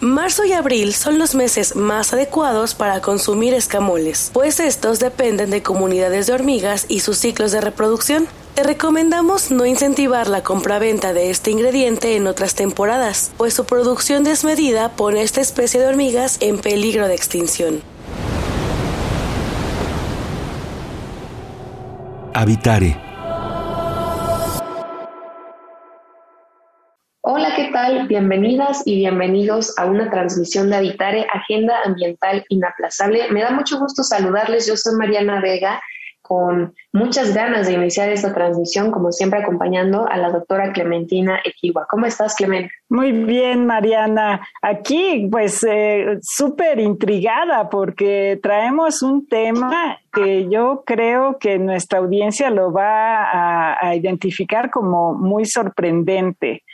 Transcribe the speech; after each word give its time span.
Marzo 0.00 0.46
y 0.46 0.54
abril 0.54 0.94
son 0.94 1.18
los 1.18 1.34
meses 1.34 1.76
más 1.76 2.14
adecuados 2.14 2.74
para 2.74 3.02
consumir 3.02 3.52
escamoles, 3.52 4.30
pues 4.32 4.58
estos 4.58 4.98
dependen 4.98 5.50
de 5.50 5.62
comunidades 5.62 6.26
de 6.26 6.32
hormigas 6.32 6.86
y 6.88 7.00
sus 7.00 7.18
ciclos 7.18 7.52
de 7.52 7.60
reproducción. 7.60 8.26
Te 8.54 8.62
recomendamos 8.62 9.50
no 9.50 9.66
incentivar 9.66 10.26
la 10.26 10.42
compraventa 10.42 11.12
de 11.12 11.28
este 11.28 11.50
ingrediente 11.50 12.16
en 12.16 12.28
otras 12.28 12.54
temporadas, 12.54 13.30
pues 13.36 13.52
su 13.52 13.66
producción 13.66 14.24
desmedida 14.24 14.88
pone 14.88 15.20
a 15.20 15.22
esta 15.22 15.42
especie 15.42 15.78
de 15.78 15.88
hormigas 15.88 16.38
en 16.40 16.58
peligro 16.58 17.06
de 17.06 17.14
extinción. 17.14 17.82
Habitare 22.32 23.09
Hola, 27.40 27.56
¿qué 27.56 27.70
tal? 27.72 28.06
Bienvenidas 28.06 28.82
y 28.84 28.96
bienvenidos 28.96 29.72
a 29.78 29.86
una 29.86 30.10
transmisión 30.10 30.68
de 30.68 30.76
Habitare, 30.76 31.26
Agenda 31.32 31.74
Ambiental 31.86 32.44
Inaplazable. 32.50 33.30
Me 33.32 33.40
da 33.40 33.50
mucho 33.50 33.78
gusto 33.78 34.02
saludarles. 34.02 34.66
Yo 34.66 34.76
soy 34.76 34.94
Mariana 34.98 35.40
Vega, 35.40 35.80
con 36.20 36.74
muchas 36.92 37.34
ganas 37.34 37.66
de 37.66 37.72
iniciar 37.72 38.10
esta 38.10 38.34
transmisión, 38.34 38.90
como 38.90 39.10
siempre 39.10 39.40
acompañando 39.40 40.06
a 40.06 40.18
la 40.18 40.28
doctora 40.28 40.70
Clementina 40.72 41.40
Equiwa. 41.42 41.86
¿Cómo 41.88 42.04
estás, 42.04 42.34
Clement? 42.34 42.70
Muy 42.90 43.10
bien, 43.10 43.64
Mariana. 43.64 44.46
Aquí, 44.60 45.26
pues, 45.32 45.64
eh, 45.66 46.18
súper 46.20 46.78
intrigada 46.78 47.70
porque 47.70 48.38
traemos 48.42 49.02
un 49.02 49.26
tema 49.26 49.98
que 50.12 50.46
yo 50.50 50.82
creo 50.84 51.38
que 51.38 51.58
nuestra 51.58 52.00
audiencia 52.00 52.50
lo 52.50 52.70
va 52.70 53.78
a 53.80 53.96
identificar 53.96 54.70
como 54.70 55.14
muy 55.14 55.46
sorprendente. 55.46 56.64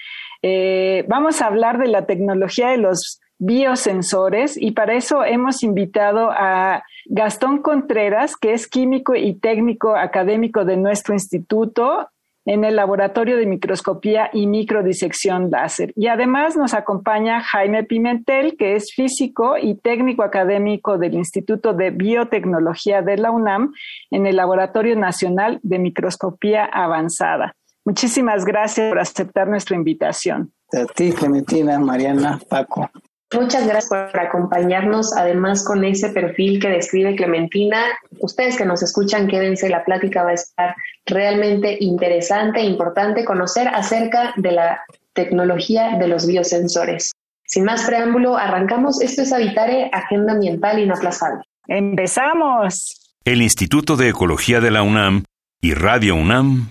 Eh, 0.49 1.05
vamos 1.09 1.43
a 1.43 1.47
hablar 1.47 1.77
de 1.77 1.89
la 1.89 2.07
tecnología 2.07 2.69
de 2.69 2.77
los 2.77 3.21
biosensores 3.37 4.57
y 4.57 4.71
para 4.71 4.95
eso 4.95 5.25
hemos 5.25 5.65
invitado 5.65 6.31
a 6.31 6.85
Gastón 7.07 7.63
Contreras, 7.63 8.37
que 8.37 8.53
es 8.53 8.69
químico 8.69 9.17
y 9.17 9.35
técnico 9.35 9.97
académico 9.97 10.65
de 10.65 10.77
nuestro 10.77 11.15
instituto 11.15 12.11
en 12.45 12.63
el 12.63 12.77
laboratorio 12.77 13.37
de 13.37 13.47
microscopía 13.47 14.31
y 14.33 14.47
microdisección 14.47 15.51
láser. 15.51 15.93
Y 15.97 16.07
además 16.07 16.57
nos 16.57 16.75
acompaña 16.75 17.41
Jaime 17.41 17.83
Pimentel, 17.83 18.57
que 18.57 18.77
es 18.77 18.93
físico 18.95 19.57
y 19.61 19.75
técnico 19.75 20.23
académico 20.23 20.97
del 20.97 21.15
Instituto 21.15 21.73
de 21.73 21.91
Biotecnología 21.91 23.03
de 23.03 23.17
la 23.17 23.33
UNAM 23.33 23.73
en 24.13 24.27
el 24.27 24.37
Laboratorio 24.37 24.95
Nacional 24.95 25.59
de 25.65 25.81
Microscopía 25.81 26.65
Avanzada. 26.67 27.56
Muchísimas 27.87 28.45
gracias 28.45 28.89
por 28.89 28.99
aceptar 28.99 29.47
nuestra 29.47 29.77
invitación. 29.77 30.53
A 30.73 30.85
ti, 30.93 31.13
Clementina, 31.13 31.79
Mariana, 31.79 32.41
Paco. 32.49 32.91
Muchas 33.33 33.65
gracias 33.65 33.89
por 33.89 34.21
acompañarnos, 34.21 35.17
además 35.17 35.65
con 35.65 35.85
ese 35.85 36.09
perfil 36.11 36.61
que 36.61 36.69
describe 36.69 37.15
Clementina. 37.15 37.79
Ustedes 38.19 38.57
que 38.57 38.65
nos 38.65 38.83
escuchan, 38.83 39.29
quédense, 39.29 39.69
la 39.69 39.85
plática 39.85 40.25
va 40.25 40.31
a 40.31 40.35
estar 40.35 40.75
realmente 41.07 41.77
interesante 41.81 42.61
e 42.61 42.65
importante 42.65 43.25
conocer 43.25 43.69
acerca 43.69 44.35
de 44.37 44.51
la 44.51 44.81
tecnología 45.13 45.97
de 45.97 46.09
los 46.09 46.27
biosensores. 46.27 47.13
Sin 47.45 47.65
más 47.65 47.85
preámbulo, 47.85 48.37
arrancamos. 48.37 49.01
Esto 49.01 49.23
es 49.23 49.33
Habitare, 49.33 49.91
Agenda 49.93 50.33
Ambiental 50.33 50.81
Inaplazable. 50.81 51.45
¡Empezamos! 51.69 53.15
El 53.25 53.43
Instituto 53.43 53.97
de 53.97 54.09
Ecología 54.09 54.61
de 54.61 54.73
la 54.73 54.83
UNAM 54.83 55.23
y 55.61 55.75
Radio 55.75 56.17
UNAM 56.17 56.71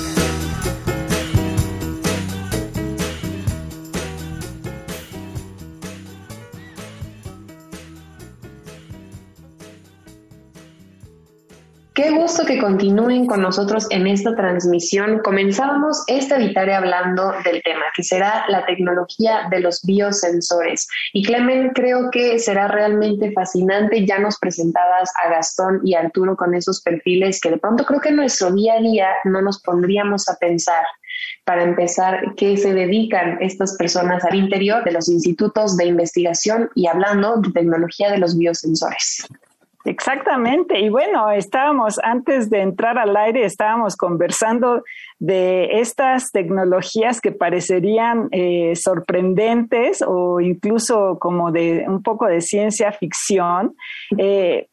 Qué 12.01 12.09
gusto 12.09 12.47
que 12.47 12.57
continúen 12.57 13.27
con 13.27 13.43
nosotros 13.43 13.85
en 13.91 14.07
esta 14.07 14.35
transmisión. 14.35 15.19
Comenzábamos 15.19 16.03
esta 16.07 16.39
Vitare 16.39 16.73
hablando 16.73 17.31
del 17.45 17.61
tema, 17.61 17.83
que 17.95 18.01
será 18.01 18.43
la 18.47 18.65
tecnología 18.65 19.47
de 19.51 19.59
los 19.59 19.83
biosensores. 19.83 20.87
Y 21.13 21.21
Clemen, 21.21 21.69
creo 21.75 22.09
que 22.09 22.39
será 22.39 22.67
realmente 22.69 23.31
fascinante. 23.33 24.03
Ya 24.03 24.17
nos 24.17 24.39
presentabas 24.39 25.11
a 25.23 25.29
Gastón 25.29 25.81
y 25.83 25.93
Arturo 25.93 26.35
con 26.35 26.55
esos 26.55 26.81
perfiles 26.81 27.39
que 27.39 27.51
de 27.51 27.59
pronto 27.59 27.85
creo 27.85 28.01
que 28.01 28.09
en 28.09 28.15
nuestro 28.15 28.51
día 28.51 28.73
a 28.79 28.81
día 28.81 29.09
no 29.25 29.43
nos 29.43 29.61
pondríamos 29.61 30.27
a 30.27 30.37
pensar 30.37 30.83
para 31.45 31.61
empezar, 31.61 32.33
qué 32.35 32.57
se 32.57 32.73
dedican 32.73 33.37
estas 33.41 33.77
personas 33.77 34.25
al 34.25 34.33
interior 34.33 34.83
de 34.83 34.91
los 34.93 35.07
institutos 35.07 35.77
de 35.77 35.85
investigación 35.85 36.67
y 36.73 36.87
hablando 36.87 37.37
de 37.37 37.51
tecnología 37.51 38.09
de 38.09 38.17
los 38.17 38.35
biosensores. 38.35 39.27
Exactamente. 40.01 40.79
Y 40.79 40.89
bueno, 40.89 41.29
estábamos, 41.29 41.99
antes 42.01 42.49
de 42.49 42.61
entrar 42.61 42.97
al 42.97 43.15
aire, 43.15 43.45
estábamos 43.45 43.95
conversando 43.95 44.81
de 45.19 45.79
estas 45.79 46.31
tecnologías 46.31 47.21
que 47.21 47.31
parecerían 47.31 48.27
eh, 48.31 48.73
sorprendentes 48.75 50.01
o 50.01 50.41
incluso 50.41 51.19
como 51.19 51.51
de 51.51 51.85
un 51.87 52.01
poco 52.01 52.25
de 52.25 52.41
ciencia 52.41 52.91
ficción, 52.91 53.75
eh, 54.17 54.69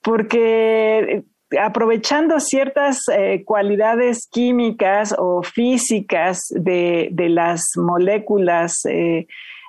porque 0.00 1.24
aprovechando 1.60 2.40
ciertas 2.40 3.02
eh, 3.12 3.44
cualidades 3.44 4.26
químicas 4.32 5.14
o 5.18 5.42
físicas 5.42 6.46
de, 6.48 7.10
de 7.12 7.28
las 7.28 7.64
moléculas 7.76 8.80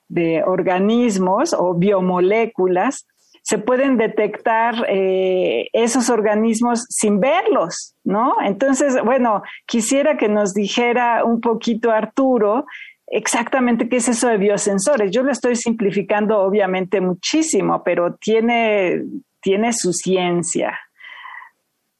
de 0.07 0.43
organismos 0.45 1.53
o 1.53 1.73
biomoléculas, 1.73 3.05
se 3.51 3.57
pueden 3.57 3.97
detectar 3.97 4.85
eh, 4.87 5.67
esos 5.73 6.09
organismos 6.09 6.85
sin 6.87 7.19
verlos, 7.19 7.95
¿no? 8.05 8.35
Entonces, 8.41 8.95
bueno, 9.03 9.43
quisiera 9.67 10.15
que 10.17 10.29
nos 10.29 10.53
dijera 10.53 11.25
un 11.25 11.41
poquito 11.41 11.91
Arturo 11.91 12.65
exactamente 13.07 13.89
qué 13.89 13.97
es 13.97 14.07
eso 14.07 14.29
de 14.29 14.37
biosensores. 14.37 15.11
Yo 15.11 15.21
lo 15.23 15.33
estoy 15.33 15.57
simplificando 15.57 16.39
obviamente 16.39 17.01
muchísimo, 17.01 17.83
pero 17.83 18.15
tiene, 18.15 19.03
tiene 19.41 19.73
su 19.73 19.91
ciencia. 19.91 20.79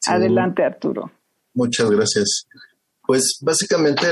Adelante, 0.08 0.64
Arturo. 0.64 1.12
Muchas 1.54 1.92
gracias. 1.92 2.48
Pues 3.06 3.40
básicamente 3.42 4.08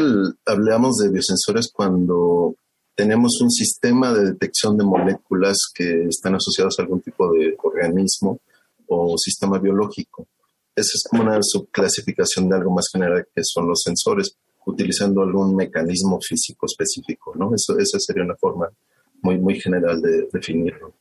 hablamos 0.45 0.97
de 0.97 1.09
biosensores 1.09 1.71
cuando 1.71 2.55
tenemos 2.99 3.39
un 3.39 3.49
sistema 3.49 4.11
de 4.11 4.31
detección 4.31 4.77
de 4.77 4.83
moléculas 4.83 5.57
que 5.73 6.03
están 6.09 6.35
asociadas 6.35 6.77
a 6.77 6.81
algún 6.81 6.99
tipo 6.99 7.31
de 7.31 7.55
organismo 7.63 8.41
o 8.87 9.17
sistema 9.17 9.57
biológico. 9.57 10.27
Esa 10.75 10.91
es 10.95 11.05
como 11.09 11.23
una 11.23 11.39
subclasificación 11.41 12.49
de 12.49 12.57
algo 12.57 12.71
más 12.71 12.89
general 12.91 13.25
que 13.33 13.41
son 13.45 13.69
los 13.69 13.83
sensores, 13.83 14.35
utilizando 14.65 15.21
algún 15.21 15.55
mecanismo 15.55 16.19
físico 16.19 16.65
específico, 16.65 17.33
¿no? 17.37 17.51
Esa 17.55 17.99
sería 17.99 18.23
una 18.23 18.35
forma 18.35 18.67
muy, 19.21 19.37
muy 19.37 19.57
general 19.61 20.01
de 20.01 20.27
definirlo. 20.33 20.91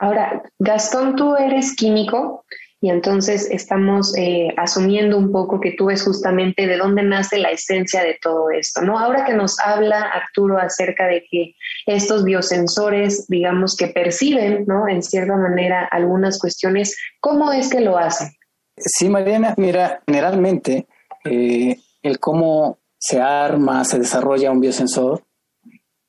Ahora, 0.00 0.42
Gastón, 0.58 1.14
tú 1.14 1.36
eres 1.36 1.76
químico 1.76 2.44
y 2.80 2.90
entonces 2.90 3.48
estamos 3.50 4.16
eh, 4.16 4.54
asumiendo 4.56 5.18
un 5.18 5.32
poco 5.32 5.60
que 5.60 5.72
tú 5.72 5.86
ves 5.86 6.04
justamente 6.04 6.66
de 6.68 6.76
dónde 6.76 7.02
nace 7.02 7.38
la 7.38 7.50
esencia 7.50 8.04
de 8.04 8.18
todo 8.22 8.50
esto, 8.50 8.82
¿no? 8.82 8.98
Ahora 8.98 9.24
que 9.24 9.34
nos 9.34 9.58
habla 9.58 10.02
Arturo 10.02 10.58
acerca 10.58 11.06
de 11.06 11.24
que 11.28 11.54
estos 11.86 12.22
biosensores, 12.22 13.26
digamos 13.26 13.76
que 13.76 13.88
perciben, 13.88 14.64
¿no? 14.68 14.86
En 14.86 15.02
cierta 15.02 15.36
manera 15.36 15.88
algunas 15.90 16.38
cuestiones, 16.38 16.96
¿cómo 17.20 17.52
es 17.52 17.68
que 17.68 17.80
lo 17.80 17.98
hacen? 17.98 18.28
Sí, 18.76 19.08
Mariana, 19.08 19.54
mira, 19.56 20.00
generalmente 20.06 20.86
eh, 21.24 21.76
el 22.02 22.20
cómo 22.20 22.78
se 22.96 23.20
arma, 23.20 23.84
se 23.84 23.98
desarrolla 23.98 24.52
un 24.52 24.60
biosensor, 24.60 25.24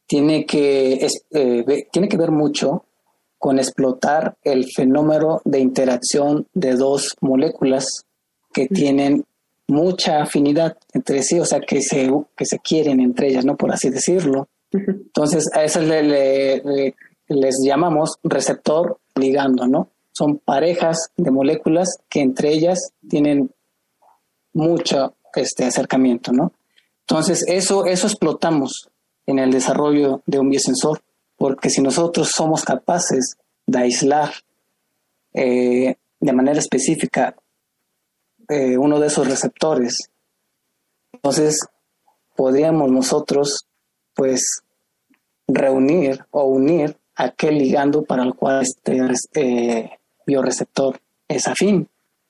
tiene 0.06 0.46
que, 0.46 1.08
eh, 1.32 1.88
tiene 1.92 2.08
que 2.08 2.18
ver 2.18 2.30
mucho 2.30 2.86
con 3.40 3.58
explotar 3.58 4.38
el 4.44 4.66
fenómeno 4.72 5.42
de 5.46 5.60
interacción 5.60 6.46
de 6.54 6.76
dos 6.76 7.16
moléculas 7.22 8.06
que 8.54 8.68
tienen 8.68 9.26
mucha 9.68 10.22
afinidad 10.22 10.78
entre 10.94 11.24
sí, 11.24 11.40
o 11.40 11.46
sea, 11.46 11.62
que 11.62 11.82
se, 11.82 12.12
que 12.36 12.46
se 12.46 12.60
quieren 12.60 13.00
entre 13.00 13.30
ellas, 13.30 13.46
¿no? 13.46 13.56
Por 13.56 13.72
así 13.72 13.90
decirlo. 13.90 14.50
Entonces, 14.72 15.50
a 15.54 15.64
eso 15.64 15.82
le, 15.82 16.94
les 17.28 17.56
llamamos 17.64 18.18
receptor 18.24 19.00
ligando, 19.16 19.68
¿no? 19.68 19.90
Son 20.12 20.38
parejas 20.38 21.12
de 21.16 21.32
moléculas 21.32 21.98
que 22.10 22.22
entre 22.22 22.52
ellas 22.52 22.92
tienen 23.08 23.52
mucho 24.54 25.14
este 25.34 25.66
acercamiento, 25.66 26.34
¿no? 26.34 26.52
Entonces, 27.08 27.46
eso, 27.48 27.86
eso 27.86 28.08
explotamos 28.08 28.90
en 29.26 29.40
el 29.40 29.52
desarrollo 29.52 30.22
de 30.26 30.40
un 30.40 30.50
biosensor, 30.50 31.02
porque 31.40 31.70
si 31.70 31.82
nosotros 31.82 32.32
somos 32.36 32.66
capaces 32.66 33.38
de 33.66 33.80
aislar 33.80 34.32
eh, 35.34 35.96
de 36.20 36.34
manera 36.34 36.60
específica 36.60 37.34
eh, 38.50 38.78
uno 38.78 39.00
de 39.00 39.08
esos 39.08 39.26
receptores, 39.26 40.10
entonces 41.14 41.66
podríamos 42.36 42.92
nosotros, 42.92 43.66
pues, 44.14 44.64
reunir 45.48 46.26
o 46.32 46.44
unir 46.44 46.98
aquel 47.16 47.58
ligando 47.58 48.04
para 48.04 48.24
el 48.24 48.36
cual 48.36 48.64
este 48.64 49.00
eh, 49.34 49.92
bioreceptor 50.26 51.00
es 51.28 51.48
afín. 51.48 51.88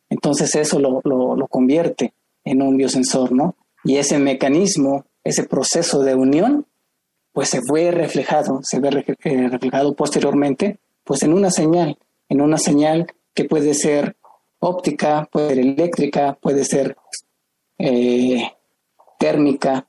Entonces 0.09 0.53
eso 0.55 0.79
lo, 0.79 1.01
lo 1.03 1.47
convierte 1.47 2.13
en 2.43 2.61
un 2.61 2.77
biosensor, 2.77 3.31
¿no? 3.31 3.55
Y 3.83 3.97
ese 3.97 4.19
mecanismo, 4.19 5.05
ese 5.23 5.43
proceso 5.43 6.03
de 6.03 6.15
unión, 6.15 6.65
pues 7.39 7.51
se 7.51 7.61
fue 7.61 7.89
reflejado, 7.91 8.59
se 8.63 8.81
ve 8.81 9.05
eh, 9.23 9.47
reflejado 9.47 9.95
posteriormente, 9.95 10.81
pues 11.05 11.23
en 11.23 11.31
una 11.31 11.49
señal, 11.49 11.97
en 12.27 12.41
una 12.41 12.57
señal 12.57 13.07
que 13.33 13.45
puede 13.45 13.73
ser 13.75 14.17
óptica, 14.59 15.25
puede 15.31 15.47
ser 15.47 15.59
eléctrica, 15.59 16.37
puede 16.41 16.65
ser 16.65 16.97
eh, 17.77 18.43
térmica, 19.17 19.87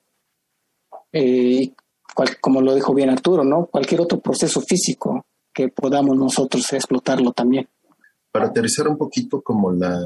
eh, 1.12 1.73
como 2.41 2.62
lo 2.62 2.73
dijo 2.73 2.94
bien 2.94 3.11
Arturo, 3.11 3.43
¿no? 3.43 3.67
Cualquier 3.67 4.03
otro 4.03 4.20
proceso 4.20 4.61
físico 4.61 5.26
que 5.53 5.70
podamos 5.70 6.17
nosotros 6.17 6.73
explotarlo 6.73 7.32
también. 7.32 7.69
Para 8.31 8.46
aterrizar 8.46 8.87
un 8.87 8.96
poquito 8.96 9.43
como 9.43 9.73
la, 9.73 9.99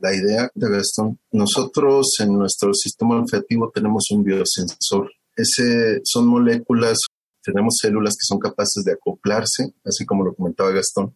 la 0.00 0.14
idea 0.14 0.50
de 0.54 0.70
Gastón, 0.70 1.18
nosotros 1.30 2.06
en 2.20 2.32
nuestro 2.32 2.72
sistema 2.72 3.16
olfativo 3.16 3.70
tenemos 3.70 4.06
un 4.12 4.24
biosensor. 4.24 5.10
Ese 5.38 6.00
son 6.02 6.26
moléculas, 6.26 6.98
tenemos 7.44 7.76
células 7.80 8.14
que 8.14 8.26
son 8.26 8.40
capaces 8.40 8.82
de 8.82 8.94
acoplarse, 8.94 9.72
así 9.84 10.04
como 10.04 10.24
lo 10.24 10.34
comentaba 10.34 10.72
Gastón, 10.72 11.14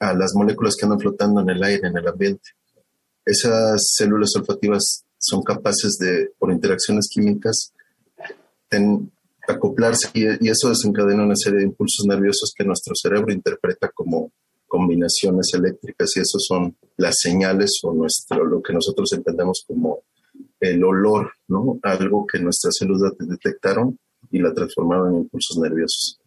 a 0.00 0.14
las 0.14 0.34
moléculas 0.34 0.74
que 0.74 0.84
andan 0.84 0.98
flotando 0.98 1.40
en 1.42 1.50
el 1.50 1.62
aire, 1.62 1.86
en 1.86 1.96
el 1.96 2.08
ambiente. 2.08 2.50
Esas 3.24 3.92
células 3.94 4.34
olfativas 4.34 5.04
son 5.16 5.44
capaces 5.44 5.96
de, 5.98 6.30
por 6.40 6.50
interacciones 6.50 7.08
químicas, 7.08 7.72
acoplarse 9.46 10.08
y, 10.12 10.48
eso 10.48 10.68
desencadena 10.68 11.22
una 11.22 11.36
serie 11.36 11.60
de 11.60 11.66
impulsos 11.66 12.04
nerviosos 12.06 12.52
que 12.56 12.64
nuestro 12.64 12.96
cerebro 12.96 13.32
interpreta 13.32 13.90
como 13.94 14.32
combinaciones 14.66 15.52
eléctricas 15.54 16.16
y 16.16 16.20
eso 16.20 16.38
son 16.40 16.76
las 16.96 17.14
señales 17.20 17.78
o 17.84 17.94
nuestro, 17.94 18.44
lo 18.44 18.60
que 18.60 18.72
nosotros 18.72 19.12
entendemos 19.12 19.64
como 19.68 20.02
el 20.62 20.82
olor, 20.84 21.32
¿no? 21.48 21.78
Algo 21.82 22.26
que 22.26 22.38
nuestras 22.38 22.76
células 22.76 23.12
detectaron 23.18 23.98
y 24.30 24.38
la 24.38 24.54
transformaron 24.54 25.14
en 25.14 25.20
impulsos 25.22 25.58
nerviosos. 25.58 26.20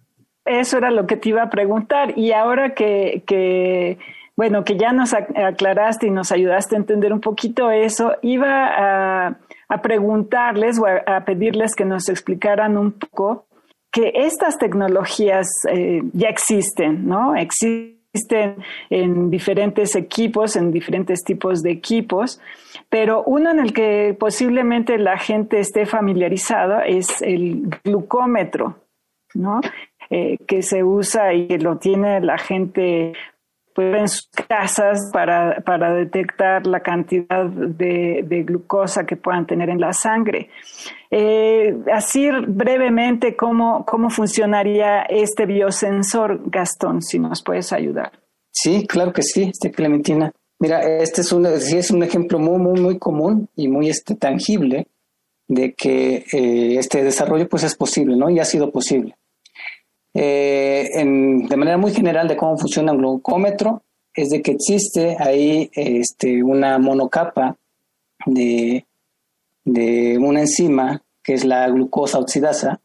Eso 0.46 0.78
era 0.78 0.92
lo 0.92 1.08
que 1.08 1.18
te 1.18 1.30
iba 1.30 1.42
a 1.44 1.50
preguntar. 1.50 2.18
Y 2.18 2.32
ahora 2.32 2.76
que, 2.76 3.24
que 3.26 3.98
bueno, 4.36 4.64
que 4.64 4.78
ya 4.78 4.92
nos 4.92 5.14
aclaraste 5.14 6.08
y 6.08 6.12
nos 6.12 6.32
ayudaste 6.32 6.76
a 6.76 6.80
entender 6.80 7.14
un 7.14 7.22
poquito 7.22 7.72
eso, 7.72 8.14
iba 8.22 8.68
a, 8.68 9.40
a 9.70 9.82
preguntarles 9.82 10.80
o 10.80 10.86
a, 10.86 11.26
pedirles 11.26 11.74
que 11.76 11.86
nos 11.86 12.10
explicaran 12.10 12.78
un 12.78 12.92
poco 12.92 13.48
que 13.92 14.12
estas 14.14 14.58
tecnologías 14.58 15.48
eh, 15.70 16.02
ya 16.14 16.28
existen, 16.28 17.08
¿no? 17.08 17.36
Existen 17.36 17.96
existen 18.16 18.64
en 18.90 19.30
diferentes 19.30 19.96
equipos, 19.96 20.56
en 20.56 20.72
diferentes 20.72 21.24
tipos 21.24 21.62
de 21.62 21.72
equipos, 21.72 22.40
pero 22.90 23.24
uno 23.24 23.52
en 23.52 23.60
el 23.60 23.74
que 23.74 24.16
posiblemente 24.18 24.98
la 24.98 25.18
gente 25.18 25.60
esté 25.60 25.86
familiarizada 25.86 26.86
es 26.86 27.22
el 27.22 27.70
glucómetro, 27.84 28.76
¿no? 29.34 29.60
Eh, 30.10 30.38
que 30.48 30.62
se 30.62 30.84
usa 30.84 31.34
y 31.34 31.48
que 31.48 31.58
lo 31.58 31.78
tiene 31.78 32.22
la 32.22 32.38
gente 32.38 33.14
pues, 33.76 33.94
en 33.94 34.08
sus 34.08 34.30
casas 34.48 35.10
para, 35.12 35.62
para 35.66 35.94
detectar 35.94 36.66
la 36.66 36.80
cantidad 36.80 37.46
de, 37.46 38.24
de, 38.26 38.44
glucosa 38.44 39.06
que 39.06 39.18
puedan 39.18 39.46
tener 39.46 39.70
en 39.70 39.82
la 39.82 39.92
sangre. 39.92 40.50
Eh, 41.12 41.76
así 41.94 42.30
brevemente, 42.48 43.36
¿cómo, 43.36 43.86
¿cómo 43.86 44.10
funcionaría 44.10 45.02
este 45.02 45.46
biosensor, 45.46 46.50
Gastón, 46.50 47.02
si 47.02 47.20
nos 47.20 47.44
puedes 47.44 47.74
ayudar? 47.74 48.14
Sí, 48.50 48.88
claro 48.88 49.12
que 49.12 49.24
sí, 49.24 49.52
este 49.52 49.72
Clementina. 49.72 50.32
Mira, 50.58 50.82
este 50.82 51.20
es 51.20 51.34
un, 51.34 51.46
es 51.46 51.92
un 51.92 52.02
ejemplo 52.02 52.40
muy, 52.40 52.58
muy, 52.58 52.80
muy 52.80 52.98
común 52.98 53.50
y 53.58 53.68
muy 53.68 53.90
este, 53.90 54.16
tangible 54.16 54.88
de 55.50 55.74
que 55.74 56.26
eh, 56.32 56.78
este 56.80 57.04
desarrollo 57.04 57.50
pues 57.50 57.64
es 57.64 57.76
posible, 57.76 58.16
¿no? 58.16 58.30
Y 58.30 58.40
ha 58.40 58.46
sido 58.46 58.72
posible. 58.72 59.18
Eh, 60.18 60.90
de 60.94 61.58
manera 61.58 61.78
muy 61.78 61.94
general 61.94 62.30
de 62.30 62.38
cómo 62.38 62.58
funciona 62.58 62.94
un 62.94 63.00
glucómetro 63.00 63.84
es 64.14 64.30
de 64.30 64.42
que 64.42 64.52
existe 64.52 65.18
ahí 65.20 65.70
este, 65.74 66.42
una 66.42 66.80
monocapa 66.80 67.58
de, 68.26 68.86
de 69.66 70.18
una 70.18 70.40
enzima 70.40 71.04
que 71.22 71.34
es 71.34 71.44
la 71.44 71.68
glucosa 71.68 72.20
oxidasa, 72.20 72.80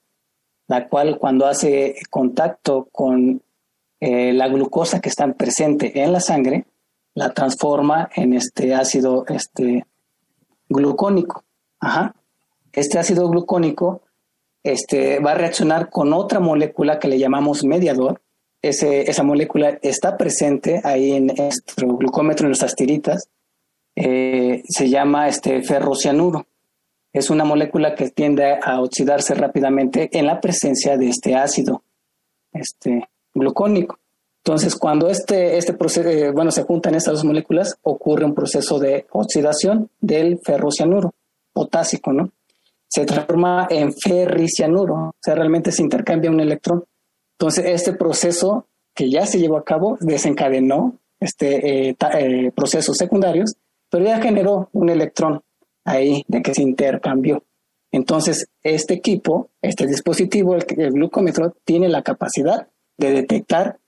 la 0.67 0.89
cual 0.89 1.19
cuando 1.19 1.47
hace 1.47 1.95
contacto 2.11 2.89
con 2.91 3.41
eh, 4.01 4.33
la 4.33 4.49
glucosa 4.49 5.01
que 5.01 5.09
está 5.09 5.33
presente 5.35 6.03
en 6.03 6.13
la 6.13 6.21
sangre, 6.21 6.65
la 7.15 7.33
transforma 7.33 8.09
en 8.17 8.33
este 8.33 8.75
ácido 8.75 9.25
este, 9.29 9.87
glucónico. 10.69 11.45
Ajá. 11.79 12.15
Este 12.73 12.99
ácido 12.99 13.29
glucónico 13.29 14.03
este, 14.63 15.21
va 15.21 15.33
a 15.33 15.37
reaccionar 15.37 15.91
con 15.91 16.13
otra 16.13 16.41
molécula 16.41 16.99
que 16.99 17.09
le 17.09 17.19
llamamos 17.19 17.65
mediador. 17.65 18.21
Esa 18.63 19.23
molécula 19.23 19.79
está 19.81 20.19
presente 20.19 20.81
ahí 20.85 21.13
en 21.13 21.29
nuestro 21.29 21.97
glucómetro, 21.97 22.45
en 22.45 22.51
nuestras 22.51 22.75
tiritas. 22.75 23.29
Eh, 23.97 24.63
se 24.69 24.89
llama 24.91 25.29
este 25.29 25.63
ferrocianuro. 25.63 26.47
Es 27.13 27.31
una 27.31 27.45
molécula 27.45 27.95
que 27.95 28.11
tiende 28.11 28.59
a 28.63 28.81
oxidarse 28.81 29.35
rápidamente 29.35 30.11
en 30.13 30.27
la 30.27 30.41
presencia 30.41 30.97
de 30.97 31.09
este 31.09 31.35
ácido 31.35 31.83
este, 32.53 33.09
glucónico. 33.35 33.99
Entonces, 34.45 34.77
cuando 34.77 35.09
este, 35.09 35.59
este 35.59 35.75
proceso, 35.75 36.09
eh, 36.09 36.31
bueno, 36.31 36.51
se 36.51 36.63
juntan 36.63 36.95
estas 36.95 37.15
dos 37.15 37.25
moléculas, 37.25 37.79
ocurre 37.83 38.25
un 38.25 38.35
proceso 38.35 38.79
de 38.79 39.07
oxidación 39.11 39.91
del 40.01 40.39
ferrocianuro 40.45 41.13
potásico, 41.53 42.13
¿no? 42.13 42.31
Se 42.91 43.07
transforma 43.07 43.69
en 43.71 43.93
ferricianuro, 43.93 44.95
o 44.95 45.15
sea, 45.21 45.37
realmente 45.37 45.71
se 45.71 45.83
intercambia 45.83 46.31
un 46.31 46.41
electrón. 46.41 46.85
Entonces, 47.39 47.65
este 47.67 47.93
proceso 47.93 48.67
que 48.95 49.09
ya 49.09 49.27
se 49.27 49.39
llevó 49.39 49.57
a 49.57 49.65
cabo 49.65 49.97
desencadenó 50.01 50.99
este, 51.21 51.89
eh, 51.91 51.97
eh, 52.19 52.51
procesos 52.53 52.97
secundarios, 52.97 53.55
pero 53.89 54.05
ya 54.05 54.21
generó 54.21 54.71
un 54.73 54.91
electrón 54.91 55.41
ahí 55.85 56.25
de 56.27 56.43
que 56.43 56.53
se 56.53 56.63
intercambió. 56.63 57.45
Entonces, 57.93 58.49
este 58.63 58.95
equipo, 58.95 59.51
este 59.63 59.87
dispositivo, 59.87 60.57
el, 60.57 60.65
glucómetro, 60.93 61.55
tiene 61.65 61.89
la 61.89 62.03
capacidad 62.03 62.69
de 62.99 63.13
detectar 63.13 63.79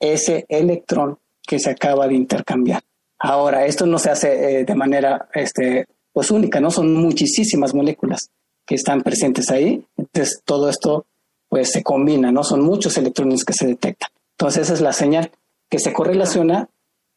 ese 0.00 0.46
electrón 0.48 1.18
que 1.46 1.58
se 1.58 1.70
acaba 1.70 2.08
de 2.08 2.14
intercambiar. 2.14 2.82
Ahora, 3.18 3.66
esto 3.66 3.84
no 3.84 3.98
se 3.98 4.10
hace 4.10 4.60
eh, 4.60 4.64
de 4.64 4.74
manera 4.74 5.28
este, 5.34 5.86
pues 6.12 6.30
única, 6.30 6.58
¿no? 6.58 6.70
Son 6.70 6.92
muchísimas 6.94 7.74
moléculas 7.74 8.30
que 8.66 8.74
están 8.74 9.02
presentes 9.02 9.50
ahí. 9.50 9.84
Entonces 9.96 10.42
todo 10.44 10.68
esto 10.68 11.06
pues 11.48 11.70
se 11.70 11.82
combina, 11.82 12.32
¿no? 12.32 12.42
Son 12.42 12.60
muchos 12.60 12.98
electrones 12.98 13.44
que 13.44 13.52
se 13.52 13.66
detectan. 13.66 14.10
Entonces 14.32 14.64
esa 14.64 14.74
es 14.74 14.80
la 14.80 14.92
señal 14.92 15.30
que 15.70 15.78
se 15.78 15.92
correlaciona 15.92 16.68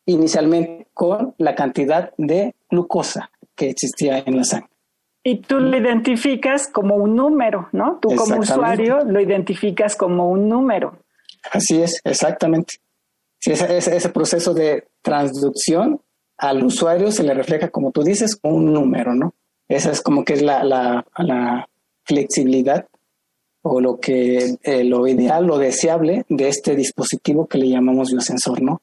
inicialmente 0.06 0.88
con 0.94 1.36
la 1.38 1.56
cantidad 1.56 2.14
de 2.18 2.56
glucosa 2.70 3.32
que 3.56 3.70
existía 3.70 4.20
en 4.26 4.38
la 4.38 4.44
sangre. 4.44 4.70
Y 5.24 5.42
tú 5.42 5.60
lo 5.60 5.78
identificas 5.78 6.68
como 6.68 6.96
un 6.96 7.16
número, 7.16 7.68
¿no? 7.74 8.00
Tú 8.02 8.16
como 8.16 8.40
usuario 8.40 9.00
lo 9.06 9.20
identificas 9.20 9.96
como 9.96 10.30
un 10.30 10.48
número. 10.48 10.98
Así 11.52 11.82
es, 11.82 12.00
exactamente. 12.04 12.76
Sí, 13.40 13.52
ese, 13.52 13.96
ese, 13.96 14.10
proceso 14.10 14.54
de 14.54 14.88
transducción 15.02 16.02
al 16.38 16.64
usuario 16.64 17.12
se 17.12 17.24
le 17.24 17.34
refleja, 17.34 17.70
como 17.70 17.92
tú 17.92 18.02
dices, 18.04 18.40
un 18.44 18.74
número, 18.74 19.14
¿no? 19.14 19.34
Esa 19.70 19.92
es 19.92 20.02
como 20.02 20.26
que 20.26 20.34
es 20.34 20.42
la, 20.42 20.64
la, 20.64 21.06
la 21.18 21.70
flexibilidad 22.04 22.88
o 23.62 23.80
lo 23.80 24.00
que 24.00 24.56
eh, 24.64 24.84
lo 24.84 25.08
ideal, 25.08 25.46
lo 25.46 25.58
deseable 25.58 26.26
de 26.28 26.48
este 26.48 26.76
dispositivo 26.76 27.48
que 27.48 27.60
le 27.60 27.70
llamamos 27.70 28.12
biosensor, 28.12 28.62
¿no? 28.62 28.82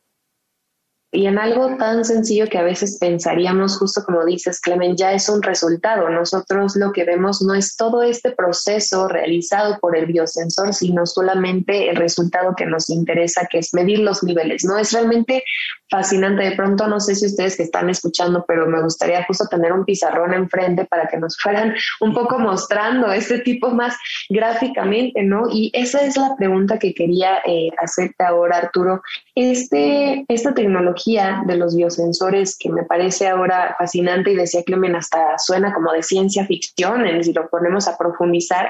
Y 1.13 1.27
en 1.27 1.39
algo 1.39 1.77
tan 1.77 2.05
sencillo 2.05 2.49
que 2.49 2.59
a 2.59 2.65
veces 2.65 2.99
pensaríamos, 2.99 3.79
justo 3.79 4.03
como 4.05 4.25
dices, 4.25 4.61
Clemen, 4.61 4.97
ya 4.97 5.13
es 5.13 5.29
un 5.29 5.41
resultado. 5.41 6.11
Nosotros 6.11 6.75
lo 6.75 6.93
que 6.93 7.05
vemos 7.05 7.43
no 7.43 7.55
es 7.55 7.77
todo 7.77 8.03
este 8.03 8.33
proceso 8.33 9.07
realizado 9.07 9.79
por 9.79 9.97
el 9.97 10.07
biosensor, 10.07 10.75
sino 10.75 11.07
solamente 11.07 11.89
el 11.89 11.97
resultado 11.97 12.55
que 12.57 12.67
nos 12.67 12.91
interesa, 12.91 13.47
que 13.49 13.59
es 13.59 13.73
medir 13.73 14.01
los 14.01 14.25
niveles. 14.25 14.65
No 14.65 14.79
es 14.79 14.93
realmente 14.93 15.45
fascinante. 15.89 16.43
De 16.43 16.57
pronto, 16.57 16.89
no 16.89 16.99
sé 16.99 17.15
si 17.15 17.27
ustedes 17.27 17.57
que 17.57 17.63
están 17.63 17.89
escuchando, 17.89 18.45
pero 18.47 18.67
me 18.67 18.83
gustaría 18.83 19.25
justo 19.25 19.47
tener 19.49 19.73
un 19.73 19.85
pizarrón 19.85 20.35
enfrente 20.35 20.87
para 20.87 21.07
que 21.07 21.19
nos 21.19 21.39
fueran 21.39 21.75
un 22.01 22.15
poco 22.15 22.41
mostrando 22.41 23.13
este 23.13 23.39
tipo 23.39 23.71
más 23.71 23.97
gráficamente, 24.29 25.23
¿no? 25.23 25.45
Y 25.51 25.71
esa 25.73 26.01
es 26.01 26.17
la 26.17 26.35
pregunta 26.37 26.81
que 26.81 26.93
quería 26.93 27.39
eh, 27.47 27.71
hacerte 27.79 28.25
ahora, 28.25 28.59
Arturo. 28.59 29.03
Este, 29.37 30.25
esta 30.29 30.53
tecnología 30.53 30.96
de 31.05 31.57
los 31.57 31.77
biosensores 31.77 32.57
que 32.59 32.71
me 32.71 32.85
parece 32.85 33.29
ahora 33.29 33.75
fascinante 33.79 34.33
y 34.33 34.37
decía 34.37 34.63
Clemen 34.63 34.97
hasta 34.97 35.39
suena 35.39 35.73
como 35.73 35.93
de 35.93 36.03
ciencia 36.03 36.47
ficción, 36.47 37.05
si 37.23 37.33
lo 37.33 37.49
ponemos 37.49 37.87
a 37.89 37.97
profundizar, 37.97 38.69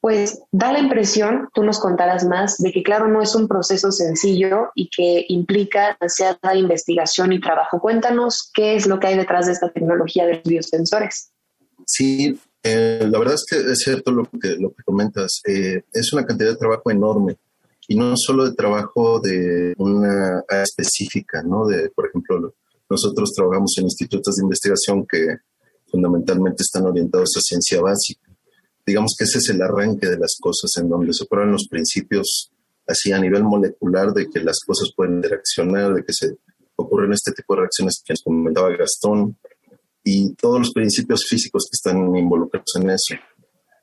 pues 0.00 0.42
da 0.50 0.72
la 0.72 0.78
impresión, 0.78 1.48
tú 1.52 1.62
nos 1.62 1.78
contarás 1.78 2.24
más, 2.24 2.58
de 2.58 2.72
que 2.72 2.82
claro, 2.82 3.08
no 3.08 3.22
es 3.22 3.34
un 3.34 3.46
proceso 3.48 3.92
sencillo 3.92 4.70
y 4.74 4.88
que 4.88 5.26
implica 5.28 5.96
demasiada 6.00 6.54
investigación 6.54 7.32
y 7.32 7.40
trabajo. 7.40 7.80
Cuéntanos 7.80 8.50
qué 8.54 8.76
es 8.76 8.86
lo 8.86 8.98
que 8.98 9.08
hay 9.08 9.16
detrás 9.16 9.46
de 9.46 9.52
esta 9.52 9.70
tecnología 9.70 10.26
de 10.26 10.36
los 10.36 10.44
biosensores. 10.44 11.30
Sí, 11.86 12.38
eh, 12.62 13.06
la 13.08 13.18
verdad 13.18 13.34
es 13.34 13.44
que 13.48 13.56
es 13.56 13.78
cierto 13.80 14.10
lo 14.12 14.24
que, 14.24 14.56
lo 14.58 14.70
que 14.70 14.82
comentas. 14.84 15.42
Eh, 15.46 15.82
es 15.92 16.12
una 16.12 16.24
cantidad 16.24 16.50
de 16.50 16.56
trabajo 16.56 16.90
enorme 16.90 17.36
y 17.90 17.96
no 17.96 18.14
solo 18.16 18.44
de 18.44 18.54
trabajo 18.54 19.20
de 19.20 19.74
una 19.76 20.44
área 20.48 20.62
específica, 20.62 21.42
¿no? 21.42 21.66
De, 21.66 21.90
por 21.90 22.06
ejemplo, 22.08 22.54
nosotros 22.88 23.32
trabajamos 23.34 23.74
en 23.78 23.84
institutos 23.84 24.36
de 24.36 24.44
investigación 24.44 25.06
que 25.06 25.38
fundamentalmente 25.90 26.62
están 26.62 26.86
orientados 26.86 27.36
a 27.36 27.40
ciencia 27.40 27.80
básica 27.80 28.30
digamos 28.90 29.14
que 29.16 29.24
ese 29.24 29.38
es 29.38 29.48
el 29.50 29.62
arranque 29.62 30.08
de 30.08 30.18
las 30.18 30.36
cosas, 30.40 30.70
en 30.78 30.88
donde 30.88 31.12
se 31.12 31.26
prueban 31.26 31.52
los 31.52 31.68
principios 31.68 32.50
así 32.86 33.12
a 33.12 33.20
nivel 33.20 33.44
molecular 33.44 34.12
de 34.12 34.28
que 34.28 34.40
las 34.40 34.60
cosas 34.66 34.90
pueden 34.94 35.16
interaccionar, 35.16 35.94
de 35.94 36.04
que 36.04 36.12
se 36.12 36.36
ocurren 36.76 37.12
este 37.12 37.32
tipo 37.32 37.54
de 37.54 37.60
reacciones 37.60 38.02
que 38.04 38.14
nos 38.14 38.22
comentaba 38.22 38.76
Gastón, 38.76 39.36
y 40.02 40.34
todos 40.34 40.58
los 40.58 40.72
principios 40.72 41.24
físicos 41.28 41.68
que 41.70 41.76
están 41.76 42.16
involucrados 42.16 42.74
en 42.76 42.90
eso. 42.90 43.14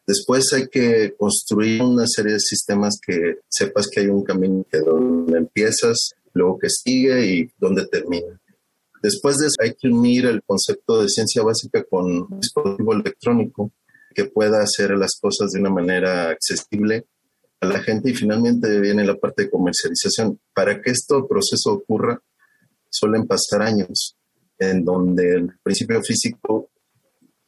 Después 0.08 0.54
hay 0.54 0.70
que 0.70 1.14
construir 1.18 1.82
una 1.82 2.08
serie 2.08 2.34
de 2.34 2.40
sistemas 2.40 2.98
que 3.06 3.40
sepas 3.50 3.88
que 3.92 4.00
hay 4.00 4.08
un 4.08 4.24
camino 4.24 4.66
que 4.72 4.80
donde 4.80 5.38
empiezas, 5.38 6.12
luego 6.34 6.58
que 6.58 6.70
sigue 6.70 7.26
y 7.26 7.52
donde 7.58 7.86
termina. 7.88 8.40
Después 9.04 9.38
de 9.38 9.48
eso 9.48 9.56
hay 9.62 9.74
que 9.74 9.90
unir 9.90 10.26
el 10.26 10.42
concepto 10.44 11.02
de 11.02 11.10
ciencia 11.10 11.44
básica 11.44 11.84
con 11.84 12.26
dispositivo 12.40 12.94
electrónico 12.94 13.72
que 14.16 14.26
pueda 14.26 14.64
hacer 14.64 14.92
las 14.92 15.20
cosas 15.20 15.52
de 15.52 15.60
una 15.60 15.70
manera 15.70 16.30
accesible 16.30 17.06
a 17.60 17.68
la 17.68 17.80
gente 17.80 18.10
y 18.10 18.16
finalmente 18.16 18.80
viene 18.80 19.06
la 19.06 19.16
parte 19.16 19.44
de 19.44 19.50
comercialización. 19.50 20.40
Para 20.54 20.82
que 20.82 20.92
este 20.92 21.16
proceso 21.30 21.74
ocurra, 21.74 22.22
suelen 22.90 23.28
pasar 23.28 23.62
años 23.62 24.16
en 24.58 24.86
donde 24.86 25.36
el 25.36 25.60
principio 25.62 26.02
físico 26.02 26.70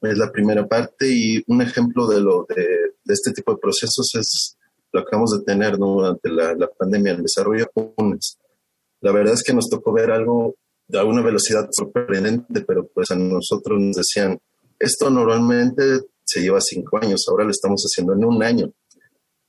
es 0.02 0.18
la 0.18 0.32
primera 0.32 0.68
parte 0.68 1.08
y 1.10 1.44
un 1.48 1.62
ejemplo 1.62 2.08
de, 2.08 2.22
lo, 2.22 2.46
de, 2.48 2.94
este 3.06 3.32
tipo 3.32 3.54
de 3.54 3.60
procesos 3.60 4.16
es 4.16 4.58
lo 4.92 5.02
que 5.02 5.08
acabamos 5.08 5.38
de 5.38 5.44
tener 5.44 5.78
durante 5.78 6.30
la, 6.30 6.54
la, 6.56 6.68
pandemia, 6.68 7.14
el 7.14 7.24
desarrollo 7.24 7.66
de 7.66 7.72
vacunas. 7.76 8.38
La 9.02 9.12
verdad 9.12 9.34
es 9.34 9.44
que 9.44 9.54
nos 9.54 9.70
tocó 9.70 9.94
ver 9.94 10.12
algo 10.12 10.56
de 10.88 11.04
una 11.04 11.22
velocidad 11.22 11.70
sorprendente, 11.72 12.62
pero 12.62 12.88
pues 12.88 13.12
a 13.12 13.16
nosotros 13.16 13.80
nos 13.80 13.98
decían, 13.98 14.40
esto 14.80 15.10
normalmente 15.10 15.84
se 16.24 16.42
lleva 16.42 16.62
cinco 16.62 16.98
años, 16.98 17.26
ahora 17.28 17.44
lo 17.44 17.52
estamos 17.52 17.84
haciendo 17.84 18.14
en 18.14 18.26
un 18.26 18.42
año. 18.42 18.72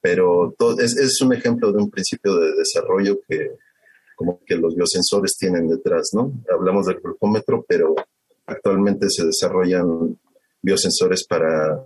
Pero 0.03 0.55
todo, 0.59 0.81
es, 0.81 0.97
es, 0.97 1.21
un 1.21 1.33
ejemplo 1.35 1.73
de 1.73 1.79
un 1.79 1.91
principio 1.91 2.37
de 2.37 2.55
desarrollo 2.57 3.21
que 3.29 3.51
como 4.17 4.41
que 4.45 4.57
los 4.57 4.75
biosensores 4.75 5.37
tienen 5.39 5.69
detrás, 5.69 6.11
¿no? 6.13 6.33
Hablamos 6.53 6.87
del 6.87 7.01
glucómetro, 7.01 7.65
pero 7.67 7.95
actualmente 8.47 9.09
se 9.09 9.25
desarrollan 9.25 10.19
biosensores 10.63 11.27
para 11.27 11.85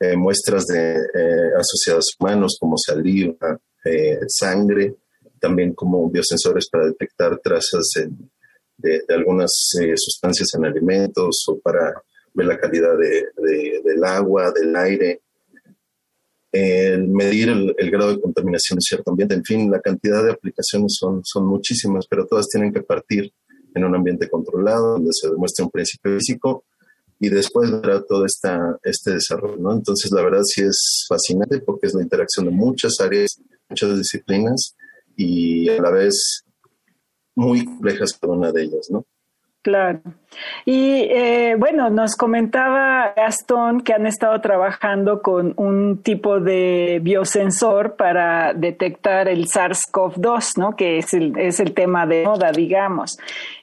eh, 0.00 0.16
muestras 0.16 0.66
de 0.66 0.96
eh, 0.96 1.50
asociados 1.58 2.14
humanos 2.18 2.56
como 2.60 2.76
saliva, 2.76 3.58
eh, 3.84 4.18
sangre, 4.26 4.96
también 5.40 5.72
como 5.74 6.10
biosensores 6.10 6.68
para 6.68 6.86
detectar 6.86 7.38
trazas 7.42 7.90
de, 8.76 9.02
algunas 9.08 9.50
sustancias 9.94 10.48
en 10.54 10.64
alimentos 10.64 11.44
o 11.48 11.58
para 11.60 11.94
ver 12.34 12.46
la 12.46 12.58
calidad 12.58 12.98
de, 12.98 13.24
del 13.82 14.04
agua, 14.04 14.50
del 14.50 14.74
aire, 14.74 15.22
medir 16.52 17.48
el, 17.48 17.90
grado 17.90 18.14
de 18.14 18.20
contaminación 18.20 18.78
en 18.78 18.82
cierto 18.82 19.10
ambiente, 19.10 19.34
en 19.34 19.44
fin, 19.44 19.70
la 19.70 19.80
cantidad 19.80 20.24
de 20.24 20.32
aplicaciones 20.32 20.96
son, 20.98 21.20
son 21.24 21.46
muchísimas, 21.46 22.06
pero 22.08 22.26
todas 22.26 22.48
tienen 22.48 22.72
que 22.72 22.82
partir 22.82 23.32
en 23.74 23.84
un 23.84 23.94
ambiente 23.94 24.28
controlado, 24.28 24.94
donde 24.94 25.10
se 25.12 25.30
demuestre 25.30 25.64
un 25.64 25.70
principio 25.70 26.16
físico 26.18 26.64
y 27.24 27.30
después 27.30 27.70
verá 27.70 28.02
todo 28.04 28.26
este 28.26 29.10
desarrollo, 29.10 29.56
¿no? 29.56 29.72
Entonces, 29.72 30.10
la 30.12 30.22
verdad 30.22 30.42
sí 30.42 30.62
es 30.62 31.04
fascinante 31.08 31.60
porque 31.60 31.86
es 31.86 31.94
la 31.94 32.02
interacción 32.02 32.46
de 32.46 32.52
muchas 32.52 33.00
áreas, 33.00 33.40
muchas 33.68 33.96
disciplinas 33.96 34.76
y 35.16 35.68
a 35.68 35.80
la 35.80 35.90
vez 35.90 36.44
muy 37.34 37.64
complejas 37.64 38.16
cada 38.20 38.34
una 38.34 38.52
de 38.52 38.64
ellas, 38.64 38.88
¿no? 38.90 39.06
Claro. 39.64 40.02
Y 40.66 41.06
eh, 41.10 41.56
bueno, 41.58 41.88
nos 41.88 42.16
comentaba 42.16 43.14
Gastón 43.16 43.80
que 43.80 43.94
han 43.94 44.06
estado 44.06 44.38
trabajando 44.42 45.22
con 45.22 45.54
un 45.56 46.02
tipo 46.02 46.38
de 46.38 47.00
biosensor 47.02 47.96
para 47.96 48.52
detectar 48.52 49.26
el 49.26 49.46
SARS-CoV-2, 49.46 50.58
¿no? 50.58 50.76
Que 50.76 50.98
es 50.98 51.14
el, 51.14 51.38
es 51.38 51.60
el 51.60 51.72
tema 51.72 52.06
de 52.06 52.26
moda, 52.26 52.52
digamos. 52.52 53.16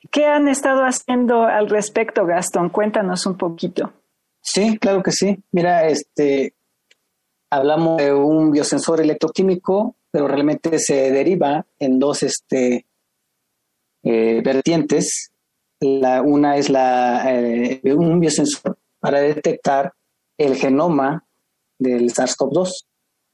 ¿Qué 0.09 0.25
han 0.25 0.47
estado 0.47 0.85
haciendo 0.85 1.43
al 1.43 1.69
respecto, 1.69 2.25
Gastón? 2.25 2.69
Cuéntanos 2.69 3.27
un 3.27 3.37
poquito. 3.37 3.93
Sí, 4.41 4.79
claro 4.79 5.03
que 5.03 5.11
sí. 5.11 5.37
Mira, 5.51 5.87
este, 5.87 6.55
hablamos 7.51 7.97
de 7.97 8.11
un 8.11 8.49
biosensor 8.49 9.01
electroquímico, 9.01 9.95
pero 10.09 10.27
realmente 10.27 10.79
se 10.79 11.11
deriva 11.11 11.63
en 11.77 11.99
dos 11.99 12.23
este, 12.23 12.87
eh, 14.01 14.41
vertientes 14.43 15.30
la, 15.81 16.21
una 16.21 16.57
es 16.57 16.69
la, 16.69 17.23
eh, 17.33 17.81
un 17.93 18.19
biosensor 18.19 18.77
para 18.99 19.19
detectar 19.19 19.93
el 20.37 20.55
genoma 20.55 21.25
del 21.79 22.13
SARS-CoV-2. 22.13 22.85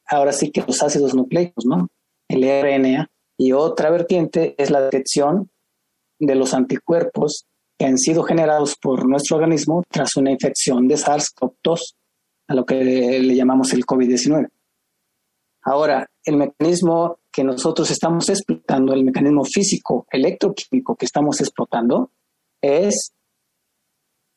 Ahora 0.08 0.32
sí 0.32 0.52
que 0.52 0.64
los 0.66 0.82
ácidos 0.82 1.14
nucleicos, 1.14 1.66
¿no? 1.66 1.90
El 2.30 2.44
RNA. 2.44 3.10
Y 3.38 3.52
otra 3.52 3.92
vertiente 3.92 4.56
es 4.58 4.72
la 4.72 4.82
detección 4.82 5.52
de 6.20 6.36
los 6.36 6.54
anticuerpos 6.54 7.46
que 7.78 7.86
han 7.86 7.98
sido 7.98 8.24
generados 8.24 8.76
por 8.82 9.08
nuestro 9.08 9.38
organismo 9.38 9.84
tras 9.90 10.16
una 10.16 10.32
infección 10.32 10.88
de 10.88 10.96
SARS-CoV-2, 10.96 11.96
a 12.48 12.56
lo 12.56 12.66
que 12.66 12.76
le 12.76 13.36
llamamos 13.36 13.74
el 13.74 13.86
COVID-19. 13.86 14.48
Ahora, 15.64 16.10
el 16.24 16.38
mecanismo 16.38 17.20
que 17.32 17.44
nosotros 17.44 17.92
estamos 17.92 18.30
explotando, 18.30 18.94
el 18.94 19.04
mecanismo 19.04 19.44
físico 19.44 20.08
electroquímico 20.10 20.96
que 20.96 21.06
estamos 21.06 21.42
explotando, 21.42 22.10
es 22.62 23.12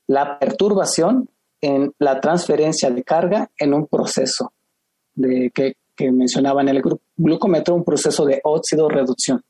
la 0.07 0.39
perturbación 0.39 1.29
en 1.61 1.93
la 1.99 2.21
transferencia 2.21 2.91
de 2.91 3.05
carga 3.05 3.51
en 3.59 3.75
un 3.75 3.87
proceso 3.87 4.53
de, 5.15 5.51
que, 5.55 5.75
que 5.95 6.11
mencionaba 6.11 6.63
en 6.63 6.71
el 6.71 6.83
glucómetro, 7.17 7.75
un 7.75 7.85
proceso 7.85 8.25
de 8.25 8.41
óxido-reducción 8.43 9.43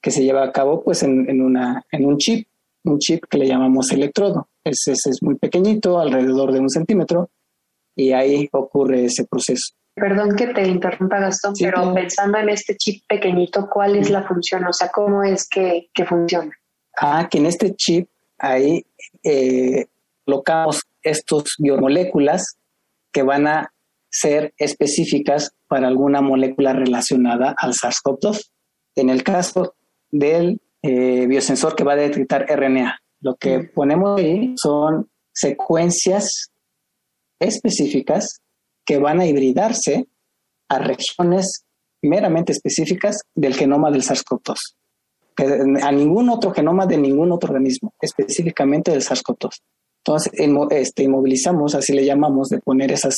que 0.00 0.10
se 0.10 0.22
lleva 0.22 0.44
a 0.44 0.52
cabo 0.52 0.82
pues 0.82 1.02
en, 1.02 1.42
una, 1.42 1.84
en 1.90 2.06
un 2.06 2.16
chip, 2.16 2.48
un 2.84 2.98
chip 2.98 3.24
que 3.28 3.38
le 3.38 3.46
llamamos 3.46 3.92
electrodo. 3.92 4.48
Ese, 4.64 4.92
es 4.92 5.18
muy 5.22 5.36
pequeñito, 5.36 5.98
alrededor 5.98 6.52
de 6.52 6.60
un 6.60 6.70
centímetro, 6.70 7.30
y 7.94 8.12
ahí 8.12 8.48
ocurre 8.52 9.04
ese 9.04 9.26
proceso. 9.26 9.74
Perdón 9.94 10.36
que 10.36 10.46
te 10.48 10.66
interrumpa, 10.66 11.18
Gastón, 11.18 11.52
pero 11.58 11.92
pensando 11.92 12.38
en 12.38 12.48
este 12.48 12.76
chip 12.76 13.02
pequeñito, 13.06 13.68
¿cuál 13.70 13.96
es 13.96 14.08
la 14.08 14.22
función? 14.22 14.64
O 14.64 14.72
sea, 14.72 14.88
¿cómo 14.88 15.22
es 15.22 15.46
que, 15.48 15.90
que 15.92 16.06
funciona? 16.06 16.52
Ah, 17.02 17.28
que 17.30 17.38
en 17.38 17.46
este 17.46 17.74
chip 17.76 18.10
ahí 18.36 18.84
eh, 19.24 19.86
colocamos 20.26 20.82
estos 21.02 21.54
biomoléculas 21.58 22.58
que 23.10 23.22
van 23.22 23.46
a 23.46 23.72
ser 24.10 24.52
específicas 24.58 25.52
para 25.66 25.88
alguna 25.88 26.20
molécula 26.20 26.74
relacionada 26.74 27.54
al 27.56 27.72
SARS-CoV-2. 27.72 28.50
En 28.96 29.08
el 29.08 29.22
caso 29.22 29.76
del 30.10 30.60
eh, 30.82 31.26
biosensor 31.26 31.74
que 31.74 31.84
va 31.84 31.94
a 31.94 31.96
detectar 31.96 32.44
RNA, 32.50 33.00
lo 33.20 33.36
que 33.36 33.60
ponemos 33.60 34.20
ahí 34.20 34.52
son 34.56 35.10
secuencias 35.32 36.50
específicas 37.38 38.42
que 38.84 38.98
van 38.98 39.20
a 39.20 39.26
hibridarse 39.26 40.06
a 40.68 40.78
regiones 40.78 41.64
meramente 42.02 42.52
específicas 42.52 43.22
del 43.34 43.54
genoma 43.54 43.90
del 43.90 44.02
SARS-CoV-2. 44.02 44.56
A 45.82 45.92
ningún 45.92 46.28
otro 46.28 46.52
genoma 46.52 46.86
de 46.86 46.98
ningún 46.98 47.32
otro 47.32 47.50
organismo, 47.50 47.94
específicamente 48.00 48.90
del 48.90 49.02
SARS-CoV-2. 49.02 49.50
Entonces, 50.04 50.32
este, 50.70 51.04
inmovilizamos, 51.04 51.74
así 51.74 51.92
le 51.92 52.04
llamamos, 52.04 52.48
de 52.48 52.58
poner 52.58 52.92
esas 52.92 53.16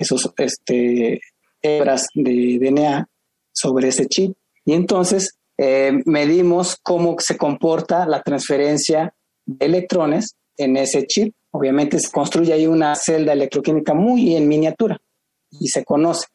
esos, 0.00 0.32
este, 0.38 1.20
hebras 1.62 2.06
de 2.14 2.58
DNA 2.58 3.08
sobre 3.52 3.88
ese 3.88 4.06
chip. 4.06 4.34
Y 4.64 4.72
entonces 4.72 5.38
eh, 5.58 5.92
medimos 6.06 6.76
cómo 6.82 7.16
se 7.18 7.36
comporta 7.36 8.06
la 8.06 8.22
transferencia 8.22 9.14
de 9.44 9.66
electrones 9.66 10.36
en 10.56 10.76
ese 10.76 11.06
chip. 11.06 11.34
Obviamente 11.52 11.98
se 11.98 12.10
construye 12.10 12.52
ahí 12.52 12.66
una 12.66 12.94
celda 12.94 13.32
electroquímica 13.32 13.92
muy 13.92 14.36
en 14.36 14.48
miniatura 14.48 15.00
y 15.50 15.68
se 15.68 15.84
conoce. 15.84 16.26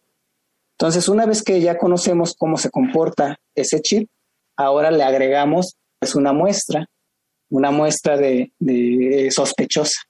Entonces, 0.78 1.08
una 1.08 1.26
vez 1.26 1.42
que 1.42 1.62
ya 1.62 1.78
conocemos 1.78 2.36
cómo 2.38 2.58
se 2.58 2.70
comporta 2.70 3.40
ese 3.56 3.80
chip, 3.82 4.10
ahora 4.58 4.92
le 4.92 5.04
agregamos 5.04 5.76
pues, 6.00 6.16
una 6.16 6.34
muestra, 6.34 6.88
una 7.50 7.72
muestra 7.72 8.18
de, 8.18 8.52
sospechosa 9.32 10.02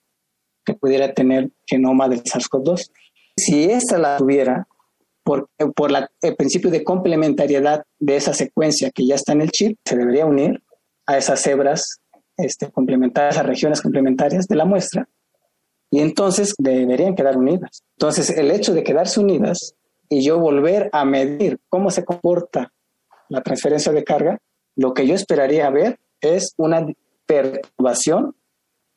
que 0.66 0.74
pudiera 0.74 1.14
tener 1.14 1.50
genoma 1.66 2.08
del 2.10 2.24
SARS-CoV-2. 2.24 2.92
Si 3.38 3.66
esta 3.66 3.98
la 3.98 4.18
tuviera, 4.18 4.68
por, 5.24 5.50
por 5.76 5.92
el 6.22 6.36
principio 6.36 6.72
de 6.72 6.84
complementariedad 6.84 7.84
de 8.00 8.16
esa 8.16 8.34
secuencia 8.34 8.92
que 8.92 9.06
ya 9.06 9.16
está 9.16 9.34
en 9.34 9.42
el 9.42 9.52
chip, 9.52 9.78
se 9.86 9.96
debería 9.96 10.26
unir 10.26 10.62
a 11.06 11.18
esas 11.18 11.46
hebras 11.46 12.00
este, 12.38 12.72
complementarias, 12.72 13.38
a 13.38 13.44
regiones 13.44 13.82
complementarias 13.82 14.48
de 14.48 14.56
la 14.56 14.66
muestra, 14.66 15.08
y 15.92 16.00
entonces 16.00 16.54
deberían 16.58 17.16
quedar 17.16 17.38
unidas. 17.38 17.84
Entonces, 17.98 18.32
el 18.32 18.52
hecho 18.52 18.74
de 18.74 18.84
quedarse 18.84 19.20
unidas 19.20 19.76
y 20.10 20.24
yo 20.24 20.40
volver 20.40 20.90
a 20.92 21.06
medir 21.06 21.60
cómo 21.70 21.90
se 21.92 22.04
comporta 22.04 22.74
la 23.30 23.42
transferencia 23.42 23.92
de 23.92 24.04
carga, 24.04 24.40
lo 24.76 24.94
que 24.94 25.08
yo 25.08 25.16
esperaría 25.16 25.70
ver 25.70 26.00
es 26.22 26.54
una 26.58 26.86
perturbación 27.26 28.36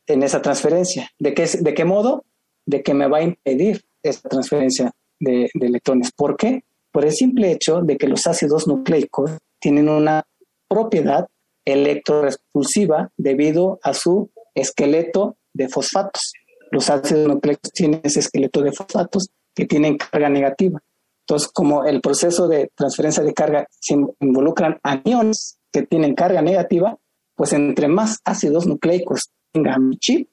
en 0.07 0.23
esa 0.23 0.43
transferencia. 0.43 1.11
¿De 1.19 1.35
qué, 1.35 1.47
de 1.47 1.75
qué 1.75 1.85
modo? 1.85 2.25
De 2.67 2.83
que 2.83 2.95
me 2.95 3.09
va 3.09 3.19
a 3.19 3.23
impedir 3.23 3.85
esa 4.03 4.29
transferencia 4.29 4.93
de, 5.21 5.51
electrones. 5.55 6.13
¿Por 6.13 6.37
qué? 6.37 6.65
Por 6.93 7.05
el 7.05 7.13
simple 7.13 7.53
hecho 7.53 7.81
de 7.83 7.97
que 7.97 8.09
los 8.09 8.27
ácidos 8.27 8.67
nucleicos 8.67 9.31
tienen 9.61 9.89
una 9.89 10.25
propiedad 10.69 11.29
electrorespulsiva 11.65 13.11
debido 13.17 13.79
a 13.83 13.93
su 13.93 14.31
esqueleto 14.55 15.37
de 15.53 15.69
fosfatos. 15.69 16.33
Los 16.71 16.91
ácidos 16.91 17.29
nucleicos 17.29 17.73
tienen 17.73 18.01
ese 18.03 18.21
esqueleto 18.21 18.63
de 18.63 18.73
fosfatos 18.73 19.29
que 19.55 19.67
tienen 19.67 19.99
carga 19.99 20.29
negativa. 20.29 20.83
Entonces, 21.29 21.51
como 21.53 21.85
el 21.85 22.01
proceso 22.01 22.49
de 22.49 22.71
transferencia 22.75 23.23
de 23.23 23.35
carga 23.35 23.67
se 23.81 23.95
involucran 24.21 24.79
aniones 24.83 25.59
que 25.71 25.83
tienen 25.83 26.15
carga 26.15 26.41
negativa, 26.41 26.97
pues 27.35 27.53
entre 27.53 27.87
más 27.87 28.21
ácidos 28.25 28.67
nucleicos 28.67 29.31
tenga 29.53 29.79
mi 29.79 29.99
chip, 29.99 30.31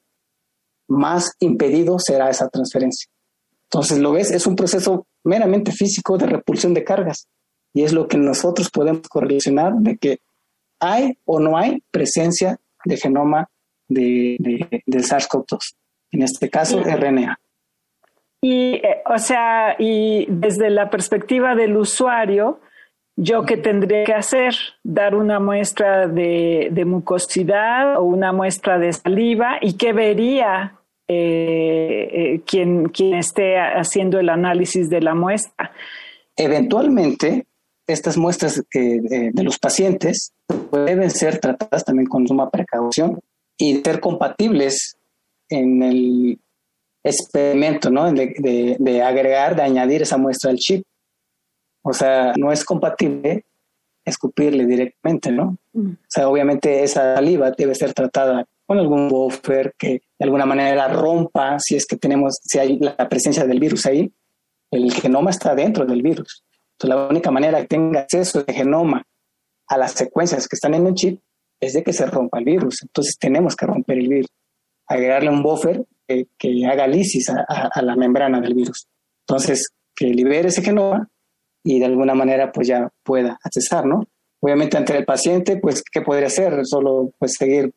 más 0.88 1.32
impedido 1.38 1.98
será 1.98 2.30
esa 2.30 2.48
transferencia. 2.48 3.10
Entonces, 3.64 3.98
lo 3.98 4.12
ves, 4.12 4.30
es 4.30 4.46
un 4.46 4.56
proceso 4.56 5.06
meramente 5.22 5.70
físico 5.70 6.16
de 6.16 6.28
repulsión 6.28 6.72
de 6.72 6.84
cargas 6.84 7.28
y 7.74 7.82
es 7.82 7.92
lo 7.92 8.08
que 8.08 8.16
nosotros 8.16 8.70
podemos 8.70 9.06
correlacionar 9.06 9.74
de 9.74 9.98
que 9.98 10.20
hay 10.80 11.18
o 11.26 11.40
no 11.40 11.58
hay 11.58 11.82
presencia 11.90 12.58
de 12.86 12.96
genoma 12.96 13.50
de, 13.86 14.38
del 14.86 15.04
SARS-CoV-2, 15.04 15.58
en 16.12 16.22
este 16.22 16.48
caso 16.48 16.80
RNA. 16.80 17.38
Y, 18.48 18.74
eh, 18.74 19.02
o 19.12 19.18
sea, 19.18 19.74
y 19.76 20.24
desde 20.28 20.70
la 20.70 20.88
perspectiva 20.88 21.56
del 21.56 21.76
usuario, 21.76 22.60
¿yo 23.16 23.42
qué 23.42 23.56
tendría 23.56 24.04
que 24.04 24.12
hacer? 24.12 24.54
¿Dar 24.84 25.16
una 25.16 25.40
muestra 25.40 26.06
de, 26.06 26.68
de 26.70 26.84
mucosidad 26.84 27.96
o 27.96 28.04
una 28.04 28.32
muestra 28.32 28.78
de 28.78 28.92
saliva? 28.92 29.58
¿Y 29.60 29.72
qué 29.76 29.92
vería 29.92 30.78
eh, 31.08 32.08
eh, 32.12 32.40
quien, 32.46 32.88
quien 32.90 33.14
esté 33.14 33.58
haciendo 33.58 34.20
el 34.20 34.28
análisis 34.28 34.88
de 34.88 35.00
la 35.00 35.16
muestra. 35.16 35.72
Eventualmente, 36.36 37.46
estas 37.88 38.16
muestras 38.16 38.62
de 38.72 39.42
los 39.42 39.58
pacientes 39.58 40.32
deben 40.70 41.10
ser 41.10 41.38
tratadas 41.38 41.84
también 41.84 42.08
con 42.08 42.28
suma 42.28 42.48
precaución 42.50 43.18
y 43.58 43.76
ser 43.78 43.98
compatibles 43.98 44.98
en 45.48 45.82
el 45.82 46.38
experimento, 47.06 47.88
¿no? 47.88 48.12
De, 48.12 48.76
de, 48.78 49.02
agregar, 49.02 49.54
de 49.54 49.62
añadir 49.62 50.02
esa 50.02 50.16
muestra 50.16 50.50
al 50.50 50.58
chip. 50.58 50.84
O 51.82 51.92
sea, 51.92 52.32
no 52.36 52.50
es 52.50 52.64
compatible 52.64 53.44
escupirle 54.04 54.66
directamente, 54.66 55.30
¿no? 55.30 55.56
Mm. 55.72 55.90
O 55.90 56.08
sea, 56.08 56.28
obviamente 56.28 56.82
esa 56.82 57.14
saliva 57.14 57.52
debe 57.52 57.74
ser 57.74 57.94
tratada 57.94 58.44
con 58.66 58.78
algún 58.78 59.08
buffer 59.08 59.74
que 59.78 60.02
de 60.18 60.24
alguna 60.24 60.46
manera 60.46 60.88
rompa 60.88 61.58
si 61.60 61.76
es 61.76 61.86
que 61.86 61.96
tenemos, 61.96 62.40
si 62.42 62.58
hay 62.58 62.78
la 62.78 63.08
presencia 63.08 63.44
del 63.44 63.60
virus 63.60 63.86
ahí, 63.86 64.12
el 64.72 64.92
genoma 64.92 65.30
está 65.30 65.54
dentro 65.54 65.84
del 65.86 66.02
virus. 66.02 66.44
Entonces 66.72 66.96
la 66.96 67.08
única 67.08 67.30
manera 67.30 67.60
que 67.60 67.68
tenga 67.68 68.00
acceso 68.00 68.42
de 68.42 68.52
genoma 68.52 69.04
a 69.68 69.78
las 69.78 69.92
secuencias 69.92 70.48
que 70.48 70.56
están 70.56 70.74
en 70.74 70.88
el 70.88 70.94
chip 70.94 71.20
es 71.60 71.72
de 71.72 71.84
que 71.84 71.92
se 71.92 72.06
rompa 72.06 72.38
el 72.38 72.44
virus. 72.44 72.82
Entonces 72.82 73.16
tenemos 73.16 73.54
que 73.54 73.66
romper 73.66 73.98
el 73.98 74.08
virus, 74.08 74.30
agregarle 74.88 75.30
un 75.30 75.42
buffer 75.42 75.84
que, 76.06 76.66
haga 76.66 76.86
lisis 76.86 77.28
a, 77.30 77.82
la 77.82 77.96
membrana 77.96 78.40
del 78.40 78.54
virus. 78.54 78.86
Entonces, 79.26 79.68
que 79.94 80.06
libere 80.06 80.48
ese 80.48 80.62
genoma 80.62 81.08
y 81.64 81.78
de 81.80 81.86
alguna 81.86 82.14
manera 82.14 82.52
pues 82.52 82.68
ya 82.68 82.88
pueda 83.02 83.38
accesar, 83.42 83.86
¿no? 83.86 84.04
Obviamente 84.40 84.76
ante 84.76 84.96
el 84.96 85.04
paciente, 85.04 85.56
pues, 85.56 85.82
¿qué 85.90 86.02
podría 86.02 86.26
hacer? 86.26 86.64
Solo 86.64 87.12
pues 87.18 87.34
seguir 87.38 87.74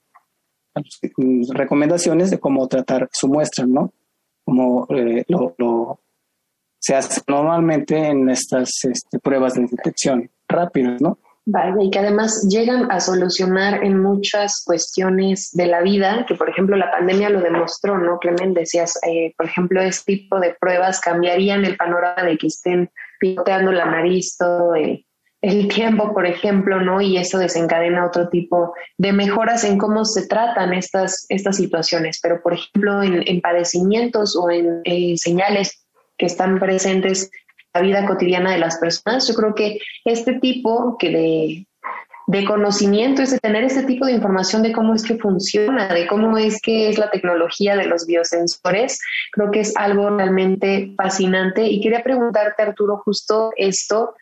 recomendaciones 1.54 2.30
de 2.30 2.40
cómo 2.40 2.68
tratar 2.68 3.10
su 3.12 3.28
muestra, 3.28 3.66
¿no? 3.66 3.94
Como 4.46 4.86
eh, 4.90 5.24
lo, 5.28 6.00
se 6.80 6.96
hace 6.96 7.22
normalmente 7.28 7.98
en 7.98 8.30
estas 8.30 8.84
este, 8.84 9.20
pruebas 9.20 9.56
de 9.56 9.68
detección 9.70 10.30
rápidas, 10.48 11.02
¿no? 11.02 11.18
Vale, 11.52 11.86
y 11.86 11.90
que 11.90 11.98
además 11.98 12.48
llegan 12.48 12.92
a 12.92 13.00
solucionar 13.00 13.84
en 13.84 14.00
muchas 14.00 14.62
cuestiones 14.64 15.50
de 15.52 15.66
la 15.66 15.82
vida, 15.82 16.24
que 16.28 16.36
por 16.36 16.48
ejemplo 16.48 16.76
la 16.76 16.92
pandemia 16.92 17.32
lo 17.32 17.42
demostró, 17.42 17.98
¿no? 17.98 18.20
Clemen, 18.20 18.54
decías, 18.54 19.00
eh, 19.02 19.34
por 19.36 19.48
ejemplo, 19.48 19.82
este 19.82 20.18
tipo 20.18 20.40
de 20.40 20.56
pruebas 20.60 21.02
cambiarían 21.02 21.66
el 21.66 21.76
panorama 21.76 22.22
de 22.22 22.38
que 22.38 22.46
estén 22.46 22.92
picoteando 23.20 23.72
la 23.72 23.86
nariz 23.86 24.38
todo 24.38 24.76
el, 24.76 25.04
tiempo, 25.74 26.14
por 26.14 26.28
ejemplo, 26.28 26.82
¿no? 26.82 27.02
Y 27.02 27.18
eso 27.18 27.40
desencadena 27.40 28.06
otro 28.06 28.30
tipo 28.30 28.76
de 29.00 29.12
mejoras 29.12 29.64
en 29.64 29.80
cómo 29.80 30.06
se 30.06 30.28
tratan 30.28 30.74
estas, 30.74 31.26
estas 31.30 31.56
situaciones. 31.56 32.20
Pero, 32.22 32.44
por 32.44 32.54
ejemplo, 32.54 33.02
en, 33.02 33.42
padecimientos 33.42 34.36
o 34.36 34.52
en 34.52 34.82
eh, 34.84 35.18
señales 35.18 35.84
que 36.16 36.28
están 36.28 36.60
presentes 36.60 37.24
en 37.24 37.49
vida 37.82 38.06
cotidiana 38.06 38.52
de 38.52 38.60
las 38.60 38.78
personas, 38.78 39.28
yo 39.28 39.34
creo 39.34 39.56
que 39.56 39.80
este 40.06 40.34
tipo 40.40 40.98
que 40.98 41.10
de, 41.10 41.68
de 42.30 42.46
conocimiento 42.46 43.24
es 43.24 43.32
de 43.32 43.40
tener 43.40 43.64
este 43.64 43.84
tipo 43.84 44.06
de 44.06 44.12
información 44.12 44.62
de 44.62 44.72
cómo 44.72 44.94
es 44.94 45.04
que 45.04 45.18
funciona, 45.18 45.88
de 45.88 46.06
cómo 46.06 46.38
es 46.38 46.62
que 46.62 46.90
es 46.90 47.00
la 47.00 47.10
tecnología 47.10 47.76
de 47.76 47.86
los 47.86 48.06
biosensores, 48.06 49.00
creo 49.32 49.50
que 49.50 49.62
es 49.62 49.76
algo 49.76 50.10
realmente 50.12 50.94
fascinante. 50.96 51.66
Y 51.66 51.82
quería 51.82 52.04
preguntarte, 52.04 52.62
Arturo, 52.62 53.02
justo 53.04 53.52
esto 53.58 54.16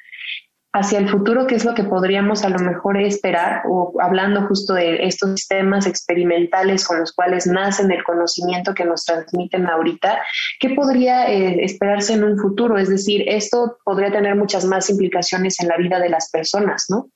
hacia 0.74 1.00
el 1.00 1.10
futuro, 1.10 1.48
¿qué 1.48 1.56
es 1.56 1.66
lo 1.66 1.74
que 1.74 1.84
podríamos 1.84 2.44
a 2.44 2.50
lo 2.50 2.60
mejor 2.60 2.98
esperar? 2.98 3.64
O 3.70 3.94
hablando 4.00 4.48
justo 4.48 4.74
de 4.74 5.06
estos 5.06 5.32
sistemas 5.32 5.88
experimentales 5.88 6.86
con 6.86 7.00
los 7.00 7.14
cuales 7.14 7.48
nacen 7.48 7.92
el 7.92 8.04
conocimiento 8.04 8.74
que 8.74 8.86
nos 8.86 9.04
transmiten 9.04 9.68
ahorita, 9.68 10.20
¿qué 10.60 10.70
podría 10.76 11.32
eh, 11.32 11.64
esperarse 11.64 12.14
en 12.14 12.24
un 12.24 12.38
futuro? 12.38 12.78
Es 12.78 12.90
decir, 12.90 13.24
esto 13.28 13.78
podría 13.84 14.12
tener 14.12 14.36
muchas 14.36 14.66
más 14.66 14.90
implicaciones 14.90 15.60
en 15.62 15.70
la 15.70 15.78
vida 15.78 16.00
de 16.00 16.10
las 16.10 16.30
personas, 16.30 16.86
¿no? 16.90 17.10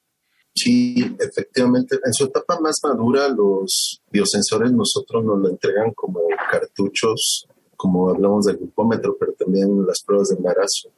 Sí, 0.53 1.15
efectivamente. 1.19 1.97
En 2.03 2.13
su 2.13 2.25
etapa 2.25 2.59
más 2.59 2.79
madura, 2.83 3.29
los 3.29 4.01
biosensores 4.11 4.71
nosotros 4.71 5.23
nos 5.23 5.39
lo 5.39 5.49
entregan 5.49 5.91
como 5.93 6.19
cartuchos, 6.51 7.47
como 7.77 8.09
hablamos 8.09 8.45
del 8.45 8.57
glucómetro, 8.57 9.15
pero 9.17 9.33
también 9.33 9.85
las 9.85 10.03
pruebas 10.03 10.29
de 10.29 10.35
embarazo 10.35 10.91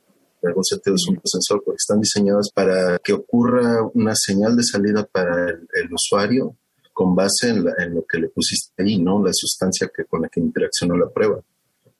en 0.43 0.49
algún 0.49 0.63
sentido 0.63 0.95
es 0.95 1.07
un 1.07 1.19
sensor 1.23 1.63
porque 1.63 1.77
están 1.79 2.01
diseñados 2.01 2.51
para 2.53 2.99
que 2.99 3.13
ocurra 3.13 3.81
una 3.93 4.13
señal 4.13 4.57
de 4.57 4.63
salida 4.63 5.05
para 5.05 5.49
el, 5.49 5.93
usuario 5.93 6.57
con 6.91 7.15
base 7.15 7.49
en, 7.49 7.63
lo 7.95 8.05
que 8.05 8.19
le 8.19 8.27
pusiste 8.27 8.83
ahí, 8.83 8.99
¿no? 8.99 9.23
La 9.23 9.31
sustancia 9.33 9.89
que, 9.95 10.05
con 10.05 10.21
la 10.21 10.29
que 10.29 10.41
interaccionó 10.41 10.97
la 10.97 11.09
prueba. 11.09 11.41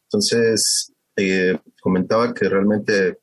Entonces, 0.03 0.91
eh, 1.15 1.57
comentaba 1.81 2.33
que 2.33 2.49
realmente 2.49 3.19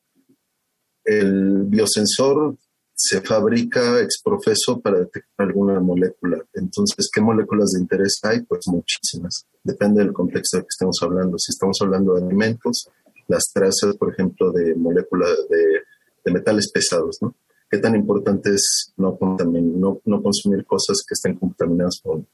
el 1.04 1.64
biosensor 1.64 2.56
se 2.94 3.20
fabrica 3.20 4.00
exprofeso 4.00 4.80
para 4.80 5.00
detectar 5.00 5.46
alguna 5.46 5.80
molécula. 5.80 6.44
Entonces, 6.54 7.08
¿qué 7.12 7.20
moléculas 7.20 7.72
de 7.72 7.80
interés 7.80 8.18
hay? 8.22 8.40
Pues 8.42 8.66
muchísimas. 8.66 9.46
Depende 9.62 10.02
del 10.02 10.12
contexto 10.12 10.58
de 10.58 10.62
que 10.64 10.68
estemos 10.70 10.98
hablando. 11.02 11.38
Si 11.38 11.50
estamos 11.50 11.78
hablando 11.80 12.14
de 12.14 12.24
alimentos, 12.24 12.90
las 13.30 13.50
trazas, 13.52 13.96
por 13.96 14.12
ejemplo, 14.12 14.52
de 14.52 14.74
moléculas 14.74 15.30
de, 15.48 16.32
metales 16.32 16.70
pesados, 16.70 17.18
¿no? 17.22 17.34
¿Qué 17.68 17.78
tan 17.78 17.96
importante 17.96 18.50
es 18.50 18.92
no, 18.96 19.18
no, 19.20 20.00
no 20.04 20.22
consumir 20.22 20.64
cosas 20.64 21.02
que 21.06 21.14
estén 21.14 21.34
contaminadas 21.36 22.00
con, 22.02 22.26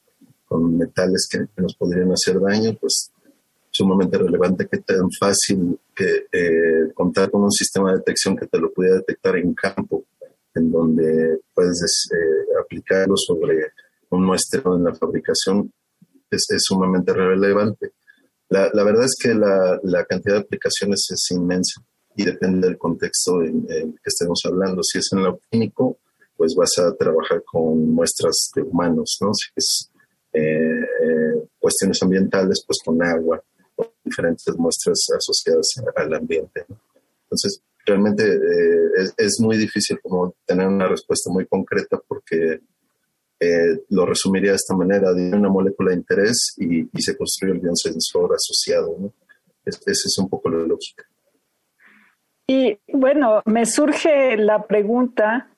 con 0.46 0.76
metales 0.76 1.26
que, 1.30 1.46
nos 1.62 1.74
podrían 1.76 2.12
hacer 2.12 2.38
daño? 2.40 2.76
Pues 2.78 3.10
sumamente 3.70 4.18
relevante, 4.18 4.68
qué 4.70 4.78
tan 4.78 5.10
fácil 5.18 5.78
que 5.94 6.26
eh, 6.32 6.92
contar 6.94 7.30
con 7.30 7.44
un 7.44 7.52
sistema 7.52 7.92
de 7.92 7.98
detección 7.98 8.36
que 8.36 8.46
te 8.46 8.58
lo 8.58 8.72
pudiera 8.72 8.96
detectar 8.96 9.36
en 9.36 9.54
campo 9.54 10.04
en 10.54 10.72
donde 10.72 11.40
puedes 11.54 12.08
eh, 12.12 12.58
aplicarlo 12.60 13.14
sobre 13.16 13.72
un 14.10 14.24
muestreo 14.24 14.76
en 14.76 14.84
la 14.84 14.94
fabricación 14.94 15.70
es, 16.30 16.46
sumamente 16.58 17.12
relevante. 17.12 17.92
La, 18.48 18.70
la, 18.72 18.84
verdad 18.84 19.04
es 19.04 19.16
que 19.20 19.34
la, 19.34 19.78
la, 19.82 20.04
cantidad 20.04 20.34
de 20.36 20.40
aplicaciones 20.42 21.06
es 21.10 21.30
inmensa 21.30 21.82
y 22.14 22.24
depende 22.24 22.68
del 22.68 22.78
contexto 22.78 23.42
en, 23.42 23.66
que 23.66 24.00
estemos 24.04 24.40
hablando. 24.44 24.82
Si 24.82 24.98
es 24.98 25.08
en 25.12 25.24
lo 25.24 25.38
clínico, 25.50 25.98
pues 26.36 26.54
vas 26.54 26.78
a 26.78 26.94
trabajar 26.94 27.42
con 27.44 27.92
muestras 27.92 28.50
de 28.54 28.62
humanos, 28.62 29.18
¿no? 29.20 29.32
Si 29.34 29.48
es 29.56 29.90
eh, 30.32 31.48
cuestiones 31.58 32.02
ambientales, 32.02 32.62
pues 32.66 32.78
con 32.84 33.02
agua, 33.02 33.42
o 33.76 33.92
diferentes 34.04 34.54
muestras 34.56 35.06
asociadas 35.16 35.74
al 35.96 36.14
ambiente. 36.14 36.64
Entonces, 37.24 37.60
realmente 37.84 38.24
eh, 38.24 39.10
es, 39.16 39.40
muy 39.40 39.56
difícil 39.56 39.98
como 40.02 40.34
tener 40.44 40.66
una 40.66 40.88
respuesta 40.88 41.30
muy 41.30 41.46
concreta 41.46 42.00
porque 42.06 42.60
eh, 43.40 43.84
lo 43.90 44.06
resumiría 44.06 44.50
de 44.50 44.56
esta 44.56 44.74
manera, 44.74 45.12
de 45.12 45.36
una 45.36 45.48
molécula 45.48 45.90
de 45.90 45.96
interés 45.96 46.54
y, 46.58 46.88
se 47.00 47.16
construye 47.16 47.54
el 47.54 47.60
biosensor 47.60 48.34
asociado. 48.34 48.96
¿no? 48.98 49.12
esa 49.64 49.90
es 49.90 50.18
un 50.18 50.28
poco 50.28 50.48
la 50.48 50.64
lógica. 50.64 51.04
Y 52.48 52.78
bueno, 52.92 53.42
me 53.44 53.66
surge 53.66 54.36
la 54.36 54.66
pregunta 54.66 55.50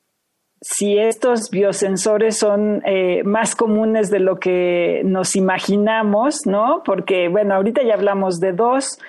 si 0.61 0.97
estos 0.97 1.49
biosensores 1.51 2.37
son 2.37 2.81
eh, 2.85 3.23
más 3.23 3.55
comunes 3.55 4.09
de 4.09 4.19
lo 4.19 4.39
que 4.39 5.01
nos 5.05 5.35
imaginamos, 5.35 6.45
¿no? 6.45 6.81
Porque, 6.83 7.29
bueno, 7.29 7.53
ahorita 7.53 7.81
ya 7.83 7.93
hablamos 7.93 8.39
de 8.39 8.51
dos, 8.51 8.99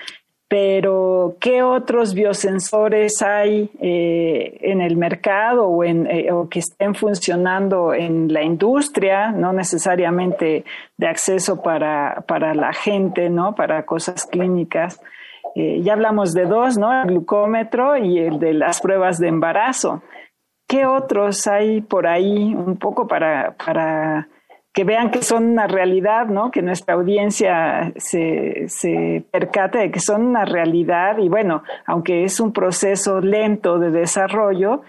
pero 0.51 1.37
¿qué 1.39 1.63
otros 1.63 2.13
biosensores 2.13 3.21
hay 3.21 3.71
eh, 3.79 4.57
en 4.59 4.81
el 4.81 4.97
mercado 4.97 5.81
eh, 5.81 6.29
o, 6.29 6.49
que 6.49 6.59
estén 6.59 6.93
funcionando 6.93 7.93
en 7.93 8.33
la 8.33 8.43
industria, 8.43 9.31
no 9.31 9.53
necesariamente 9.53 10.65
de 10.97 11.07
acceso 11.07 11.61
para, 11.61 12.25
para 12.27 12.53
la 12.53 12.73
gente, 12.73 13.29
¿no? 13.29 13.55
para 13.55 13.85
cosas 13.85 14.25
clínicas? 14.25 15.01
Eh, 15.55 15.79
ya 15.83 15.93
hablamos 15.93 16.33
de 16.33 16.43
dos, 16.43 16.77
¿no? 16.77 16.91
el 17.01 17.07
glucómetro 17.07 17.95
y 17.95 18.19
el 18.19 18.37
de 18.37 18.53
las 18.53 18.81
pruebas 18.81 19.19
de 19.19 19.29
embarazo. 19.29 20.03
¿Qué 20.67 20.85
otros 20.85 21.47
hay 21.47 21.79
por 21.79 22.07
ahí 22.07 22.53
un 22.53 22.75
poco 22.75 23.07
para, 23.07 23.55
para 23.55 24.27
que 24.73 24.83
vean 24.85 25.11
que 25.11 25.21
son 25.21 25.45
una 25.45 25.67
realidad, 25.67 26.27
¿no? 26.27 26.49
Que 26.49 26.61
nuestra 26.61 26.93
audiencia 26.93 27.91
se, 27.97 28.65
se 28.67 29.25
percate 29.31 29.79
de 29.79 29.91
que 29.91 29.99
son 29.99 30.23
una 30.23 30.45
realidad 30.45 31.17
y 31.17 31.27
bueno, 31.27 31.63
aunque 31.85 32.23
es 32.23 32.39
un 32.39 32.53
proceso 32.53 33.19
lento 33.19 33.79
de 33.79 33.91
desarrollo, 33.91 34.81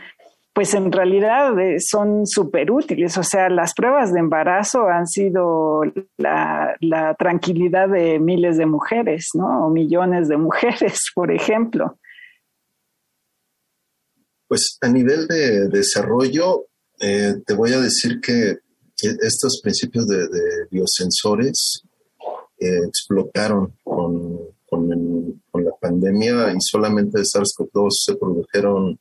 pues 0.54 0.74
en 0.74 0.92
realidad 0.92 1.58
eh, 1.58 1.78
son 1.80 2.26
súper 2.26 2.70
útiles. 2.70 3.16
O 3.16 3.22
sea, 3.22 3.48
las 3.48 3.74
pruebas 3.74 4.12
de 4.12 4.20
embarazo 4.20 4.88
han 4.88 5.06
sido 5.06 5.82
la, 6.18 6.76
la, 6.80 7.14
tranquilidad 7.14 7.88
de 7.88 8.18
miles 8.18 8.58
de 8.58 8.66
mujeres, 8.66 9.30
¿no? 9.34 9.66
O 9.66 9.70
millones 9.70 10.28
de 10.28 10.36
mujeres, 10.36 11.10
por 11.14 11.32
ejemplo. 11.32 11.98
Pues 14.46 14.76
a 14.82 14.88
nivel 14.88 15.26
de 15.26 15.68
desarrollo, 15.68 16.66
eh, 17.00 17.34
te 17.46 17.54
voy 17.54 17.72
a 17.72 17.80
decir 17.80 18.20
que 18.20 18.58
estos 19.02 19.60
principios 19.62 20.06
de, 20.06 20.26
biosensores 20.70 21.82
eh, 22.58 22.84
explotaron 22.86 23.74
con, 23.82 24.38
con, 24.68 25.64
la 25.64 25.72
pandemia 25.80 26.52
y 26.52 26.56
solamente 26.60 27.18
de 27.18 27.24
SARS-CoV-2 27.24 27.88
se 27.90 28.14
produjeron 28.16 28.98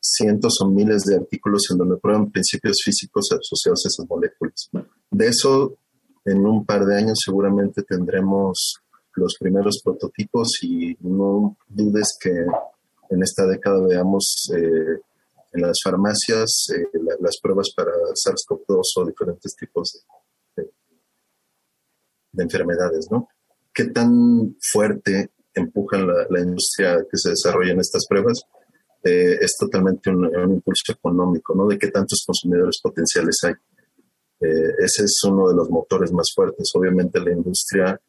cientos 0.00 0.60
o 0.60 0.68
miles 0.68 1.04
de 1.04 1.16
artículos 1.16 1.62
en 1.70 1.78
donde 1.78 1.96
prueban 1.96 2.30
principios 2.30 2.78
físicos 2.84 3.28
asociados 3.32 3.84
a 3.84 3.88
esas 3.88 4.06
moléculas. 4.08 4.70
De 5.10 5.26
eso, 5.26 5.76
en 6.24 6.46
un 6.46 6.64
par 6.64 6.84
de 6.84 6.96
años 6.96 7.18
seguramente 7.24 7.82
tendremos 7.82 8.76
los 9.14 9.36
primeros 9.38 9.80
prototipos 9.82 10.48
y 10.62 10.96
no 11.00 11.56
dudes 11.68 12.16
que 12.20 12.30
en 12.30 13.22
esta 13.22 13.46
década 13.46 13.80
veamos 13.86 14.50
eh, 14.56 15.00
en 15.52 15.62
las 15.62 15.78
farmacias 15.82 16.66
eh, 16.74 16.86
las 17.20 17.38
pruebas 17.40 17.72
para 17.74 17.90
SARS-CoV-2 17.90 18.82
o 18.96 19.06
diferentes 19.06 19.54
tipos 19.56 20.04
de, 20.56 20.68
enfermedades, 22.42 23.08
¿no? 23.10 23.28
¿Qué 23.74 23.86
tan 23.86 24.56
fuerte 24.72 25.30
empujan 25.54 26.06
la, 26.06 26.40
industria 26.40 27.04
que 27.10 27.16
se 27.16 27.30
desarrolla 27.30 27.72
en 27.72 27.80
estas 27.80 28.06
pruebas? 28.08 28.42
Eh, 29.02 29.38
es 29.40 29.56
totalmente 29.58 30.10
un, 30.10 30.26
impulso 30.52 30.92
económico, 30.92 31.54
¿no? 31.54 31.66
De 31.66 31.78
qué 31.78 31.88
tantos 31.88 32.22
consumidores 32.24 32.80
potenciales 32.82 33.38
hay. 33.42 33.54
Eh, 34.40 34.74
ese 34.78 35.04
es 35.04 35.20
uno 35.24 35.48
de 35.48 35.56
los 35.56 35.68
motores 35.70 36.12
más 36.12 36.32
fuertes. 36.34 36.70
Obviamente 36.74 37.20
la 37.20 37.32
industria, 37.32 38.00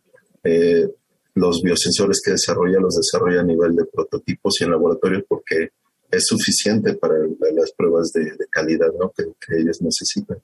los 1.34 1.62
biosensores 1.62 2.22
que 2.24 2.32
desarrolla 2.32 2.80
los 2.80 2.96
desarrolla 2.96 3.42
a 3.42 3.46
nivel 3.46 3.76
de 3.76 3.86
prototipos 3.86 4.60
y 4.60 4.64
en 4.64 4.72
laboratorios 4.72 5.24
porque 5.28 5.70
es 6.12 6.26
suficiente 6.28 6.94
para 6.94 7.16
las 7.54 7.72
pruebas 7.72 8.12
de, 8.12 8.36
calidad 8.50 8.92
¿no? 9.00 9.12
que, 9.12 9.24
ellos 9.58 9.82
necesitan. 9.82 10.38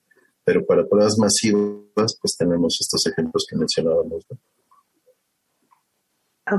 Pero 0.44 0.66
para 0.66 0.88
pruebas 0.88 1.18
masivas, 1.18 2.18
pues 2.22 2.38
tenemos 2.38 2.78
estos 2.80 3.06
ejemplos 3.08 3.46
que 3.50 3.58
mencionábamos. 3.58 4.26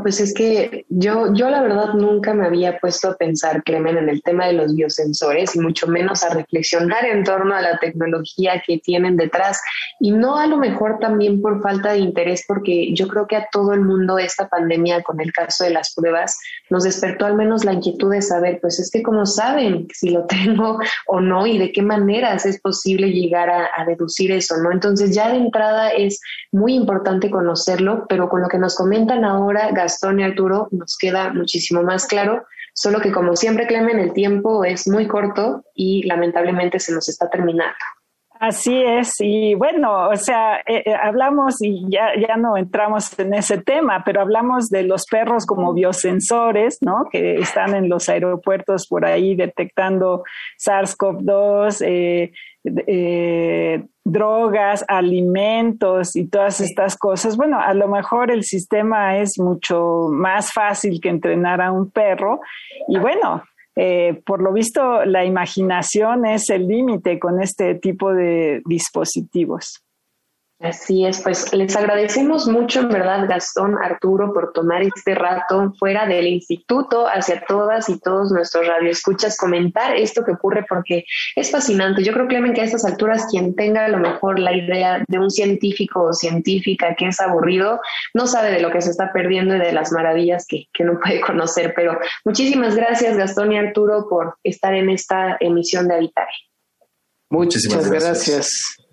Pues 0.02 0.20
es 0.20 0.34
que 0.34 0.84
yo, 0.88 1.32
yo 1.32 1.48
la 1.48 1.62
verdad 1.62 1.94
nunca 1.94 2.34
me 2.34 2.46
había 2.46 2.78
puesto 2.78 3.08
a 3.08 3.16
pensar, 3.16 3.62
Clemen, 3.62 3.96
en 3.96 4.08
el 4.10 4.22
tema 4.22 4.46
de 4.46 4.52
los 4.52 4.74
biosensores 4.74 5.56
y 5.56 5.60
mucho 5.60 5.86
menos 5.86 6.22
a 6.22 6.34
reflexionar 6.34 7.06
en 7.06 7.24
torno 7.24 7.54
a 7.54 7.62
la 7.62 7.78
tecnología 7.78 8.62
que 8.66 8.78
tienen 8.78 9.16
detrás. 9.16 9.60
Y 9.98 10.12
no 10.12 10.36
a 10.36 10.46
lo 10.46 10.58
mejor 10.58 10.98
también 11.00 11.40
por 11.40 11.62
falta 11.62 11.92
de 11.92 11.98
interés, 11.98 12.44
porque 12.46 12.92
yo 12.94 13.08
creo 13.08 13.26
que 13.26 13.36
a 13.36 13.48
todo 13.50 13.72
el 13.72 13.80
mundo 13.80 14.18
esta 14.18 14.48
pandemia, 14.48 15.02
con 15.02 15.20
el 15.20 15.32
caso 15.32 15.64
de 15.64 15.70
las 15.70 15.94
pruebas, 15.94 16.38
nos 16.68 16.84
despertó 16.84 17.24
al 17.24 17.34
menos 17.34 17.64
la 17.64 17.72
inquietud 17.72 18.12
de 18.12 18.20
saber, 18.20 18.58
pues 18.60 18.78
es 18.80 18.90
que 18.90 19.02
cómo 19.02 19.24
saben 19.24 19.88
si 19.94 20.10
lo 20.10 20.26
tengo 20.26 20.78
o 21.06 21.20
no 21.20 21.46
y 21.46 21.56
de 21.56 21.72
qué 21.72 21.80
maneras 21.80 22.44
es 22.44 22.60
posible 22.60 23.10
llegar 23.10 23.48
a, 23.48 23.68
a 23.74 23.86
deducir 23.86 24.32
eso, 24.32 24.58
¿no? 24.58 24.70
Entonces 24.70 25.14
ya 25.14 25.30
de 25.30 25.38
entrada 25.38 25.88
es 25.90 26.20
muy 26.52 26.74
importante 26.74 27.30
conocerlo, 27.30 28.04
pero 28.06 28.28
con 28.28 28.42
lo 28.42 28.48
que 28.48 28.58
nos 28.58 28.74
comentan 28.74 29.24
ahora, 29.24 29.70
Gastón 29.82 30.20
y 30.20 30.24
Arturo, 30.24 30.68
nos 30.70 30.96
queda 30.98 31.32
muchísimo 31.32 31.82
más 31.82 32.06
claro, 32.06 32.44
solo 32.74 33.00
que 33.00 33.12
como 33.12 33.36
siempre, 33.36 33.66
Clemen, 33.66 33.98
el 33.98 34.12
tiempo 34.12 34.64
es 34.64 34.86
muy 34.88 35.06
corto 35.06 35.64
y 35.74 36.02
lamentablemente 36.04 36.78
se 36.78 36.92
nos 36.92 37.08
está 37.08 37.28
terminando. 37.30 37.74
Así 38.40 38.80
es, 38.84 39.16
y 39.18 39.54
bueno, 39.54 40.10
o 40.10 40.16
sea, 40.16 40.58
eh, 40.58 40.84
eh, 40.86 40.94
hablamos 40.94 41.60
y 41.60 41.90
ya, 41.90 42.10
ya 42.16 42.36
no 42.36 42.56
entramos 42.56 43.18
en 43.18 43.34
ese 43.34 43.58
tema, 43.58 44.04
pero 44.04 44.20
hablamos 44.20 44.68
de 44.68 44.84
los 44.84 45.06
perros 45.06 45.44
como 45.44 45.74
biosensores, 45.74 46.78
¿no? 46.80 47.06
Que 47.10 47.34
están 47.38 47.74
en 47.74 47.88
los 47.88 48.08
aeropuertos 48.08 48.86
por 48.86 49.04
ahí 49.04 49.34
detectando 49.34 50.22
SARS-CoV-2, 50.64 51.84
eh, 51.84 52.32
eh, 52.86 53.84
drogas, 54.04 54.84
alimentos 54.88 56.16
y 56.16 56.28
todas 56.28 56.60
estas 56.60 56.96
cosas. 56.96 57.36
Bueno, 57.36 57.60
a 57.60 57.74
lo 57.74 57.88
mejor 57.88 58.30
el 58.30 58.44
sistema 58.44 59.18
es 59.18 59.38
mucho 59.38 60.08
más 60.10 60.52
fácil 60.52 61.00
que 61.00 61.08
entrenar 61.08 61.60
a 61.60 61.72
un 61.72 61.90
perro 61.90 62.40
y 62.88 62.98
bueno, 62.98 63.42
eh, 63.76 64.20
por 64.26 64.42
lo 64.42 64.52
visto 64.52 65.04
la 65.04 65.24
imaginación 65.24 66.26
es 66.26 66.50
el 66.50 66.66
límite 66.66 67.18
con 67.18 67.40
este 67.40 67.74
tipo 67.76 68.12
de 68.12 68.60
dispositivos. 68.64 69.84
Así 70.60 71.06
es, 71.06 71.22
pues 71.22 71.52
les 71.52 71.76
agradecemos 71.76 72.48
mucho, 72.48 72.80
en 72.80 72.88
verdad, 72.88 73.28
Gastón, 73.28 73.78
Arturo, 73.80 74.32
por 74.34 74.52
tomar 74.52 74.82
este 74.82 75.14
rato 75.14 75.72
fuera 75.78 76.04
del 76.04 76.26
instituto 76.26 77.06
hacia 77.06 77.44
todas 77.46 77.88
y 77.88 78.00
todos 78.00 78.32
nuestros 78.32 78.66
radioescuchas, 78.66 79.36
comentar 79.36 79.94
esto 79.96 80.24
que 80.24 80.32
ocurre 80.32 80.66
porque 80.68 81.04
es 81.36 81.52
fascinante. 81.52 82.02
Yo 82.02 82.12
creo, 82.12 82.26
Clemen, 82.26 82.54
que 82.54 82.62
a 82.62 82.64
estas 82.64 82.84
alturas 82.84 83.26
quien 83.30 83.54
tenga 83.54 83.84
a 83.84 83.88
lo 83.88 83.98
mejor 83.98 84.40
la 84.40 84.52
idea 84.52 85.04
de 85.06 85.18
un 85.20 85.30
científico 85.30 86.02
o 86.02 86.12
científica 86.12 86.96
que 86.98 87.06
es 87.06 87.20
aburrido, 87.20 87.80
no 88.12 88.26
sabe 88.26 88.50
de 88.50 88.58
lo 88.58 88.72
que 88.72 88.82
se 88.82 88.90
está 88.90 89.12
perdiendo 89.12 89.54
y 89.54 89.60
de 89.60 89.72
las 89.72 89.92
maravillas 89.92 90.44
que, 90.48 90.64
que 90.72 90.82
no 90.82 90.98
puede 90.98 91.20
conocer. 91.20 91.72
Pero 91.76 92.00
muchísimas 92.24 92.74
gracias, 92.74 93.16
Gastón 93.16 93.52
y 93.52 93.58
Arturo, 93.58 94.08
por 94.10 94.36
estar 94.42 94.74
en 94.74 94.90
esta 94.90 95.36
emisión 95.38 95.86
de 95.86 95.94
Habitar. 95.94 96.26
Muchísimas 97.30 97.88
gracias. 97.88 98.87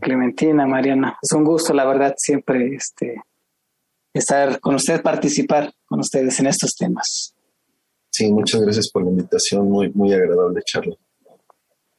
Clementina, 0.00 0.66
Mariana. 0.66 1.18
Es 1.22 1.32
un 1.32 1.44
gusto, 1.44 1.72
la 1.72 1.84
verdad, 1.84 2.14
siempre 2.16 2.74
este, 2.74 3.22
estar 4.12 4.60
con 4.60 4.74
ustedes, 4.74 5.00
participar 5.00 5.72
con 5.86 6.00
ustedes 6.00 6.38
en 6.40 6.46
estos 6.46 6.74
temas. 6.76 7.34
Sí, 8.10 8.32
muchas 8.32 8.62
gracias 8.62 8.90
por 8.90 9.04
la 9.04 9.10
invitación, 9.10 9.70
muy, 9.70 9.90
muy 9.92 10.12
agradable 10.12 10.60
charla. 10.64 10.96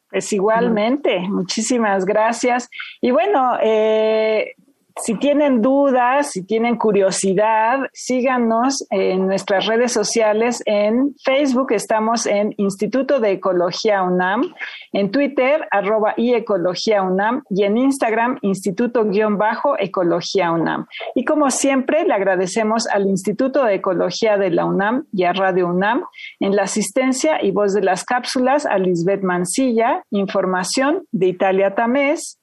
Pues 0.09 0.33
igualmente, 0.33 1.19
muchísimas 1.29 2.03
gracias. 2.03 2.67
Y 2.99 3.11
bueno, 3.11 3.57
eh, 3.61 4.55
si 5.01 5.15
tienen 5.15 5.61
dudas, 5.61 6.31
si 6.31 6.45
tienen 6.45 6.77
curiosidad, 6.77 7.79
síganos 7.93 8.85
en 8.89 9.27
nuestras 9.27 9.65
redes 9.65 9.91
sociales. 9.91 10.61
En 10.65 11.15
Facebook 11.23 11.71
estamos 11.71 12.25
en 12.25 12.53
Instituto 12.57 13.19
de 13.19 13.31
Ecología 13.31 14.03
UNAM, 14.03 14.53
en 14.93 15.11
Twitter 15.11 15.67
arroba 15.71 16.13
y 16.17 16.33
Ecología 16.33 17.03
UNAM 17.03 17.43
y 17.49 17.63
en 17.63 17.77
Instagram 17.77 18.39
Instituto-Ecología 18.41 20.51
UNAM. 20.51 20.87
Y 21.15 21.25
como 21.25 21.51
siempre, 21.51 22.05
le 22.05 22.13
agradecemos 22.13 22.87
al 22.87 23.07
Instituto 23.07 23.63
de 23.63 23.75
Ecología 23.75 24.37
de 24.37 24.49
la 24.49 24.65
UNAM 24.65 25.05
y 25.13 25.23
a 25.23 25.33
Radio 25.33 25.67
UNAM 25.67 26.03
en 26.39 26.55
la 26.55 26.63
asistencia 26.63 27.43
y 27.43 27.51
voz 27.51 27.73
de 27.73 27.81
las 27.81 28.03
cápsulas 28.03 28.65
a 28.65 28.77
Lisbeth 28.77 29.23
Mancilla, 29.23 30.03
información 30.11 31.05
de 31.11 31.27
Italia 31.27 31.75
Tamés, 31.75 32.38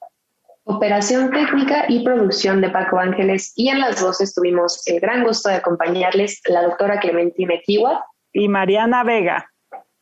operación 0.67 1.31
técnica 1.31 1.85
y 1.89 2.03
producción 2.03 2.61
de 2.61 2.69
Paco 2.71 2.99
Ángeles 2.99 3.53
y 3.55 3.69
en 3.69 3.81
las 3.81 4.03
voces 4.03 4.35
tuvimos 4.35 4.83
el 4.87 5.01
gran 5.01 5.25
gusto 5.25 5.49
de 5.49 5.57
acompañarles 5.57 6.41
la 6.47 6.63
doctora 6.63 6.99
Clementina 6.99 7.55
Kiwa 7.65 8.05
y 8.33 8.49
Mariana 8.49 9.05
Vega. 9.05 9.51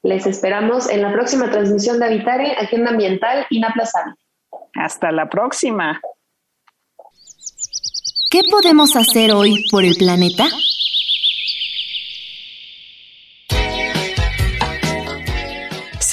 Les 0.03 0.27
esperamos 0.27 0.89
en 0.91 1.03
la 1.03 1.13
próxima 1.13 1.51
transmisión 1.51 1.99
de 1.99 2.07
Habitare, 2.07 2.53
Agenda 2.53 2.91
Ambiental 2.91 3.47
Inaplazable. 3.51 4.15
Hasta 4.75 5.13
la 5.13 5.29
próxima. 5.29 6.01
¿Qué 8.31 8.41
podemos 8.51 8.97
hacer 8.97 9.33
hoy 9.33 9.65
por 9.71 9.85
el 9.85 9.95
planeta? 9.97 10.45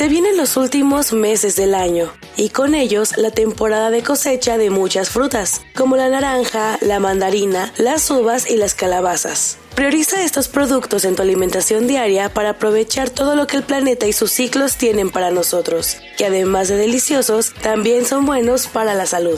Se 0.01 0.07
vienen 0.07 0.35
los 0.35 0.57
últimos 0.57 1.13
meses 1.13 1.55
del 1.55 1.75
año 1.75 2.11
y 2.35 2.49
con 2.49 2.73
ellos 2.73 3.15
la 3.17 3.29
temporada 3.29 3.91
de 3.91 4.01
cosecha 4.01 4.57
de 4.57 4.71
muchas 4.71 5.11
frutas, 5.11 5.61
como 5.75 5.95
la 5.95 6.09
naranja, 6.09 6.79
la 6.81 6.99
mandarina, 6.99 7.71
las 7.77 8.09
uvas 8.09 8.49
y 8.49 8.57
las 8.57 8.73
calabazas. 8.73 9.59
Prioriza 9.75 10.23
estos 10.23 10.47
productos 10.47 11.05
en 11.05 11.15
tu 11.15 11.21
alimentación 11.21 11.85
diaria 11.85 12.33
para 12.33 12.49
aprovechar 12.49 13.11
todo 13.11 13.35
lo 13.35 13.45
que 13.45 13.57
el 13.57 13.63
planeta 13.63 14.07
y 14.07 14.13
sus 14.13 14.31
ciclos 14.31 14.75
tienen 14.75 15.11
para 15.11 15.29
nosotros, 15.29 15.97
que 16.17 16.25
además 16.25 16.67
de 16.67 16.77
deliciosos, 16.77 17.53
también 17.61 18.07
son 18.07 18.25
buenos 18.25 18.65
para 18.65 18.95
la 18.95 19.05
salud. 19.05 19.37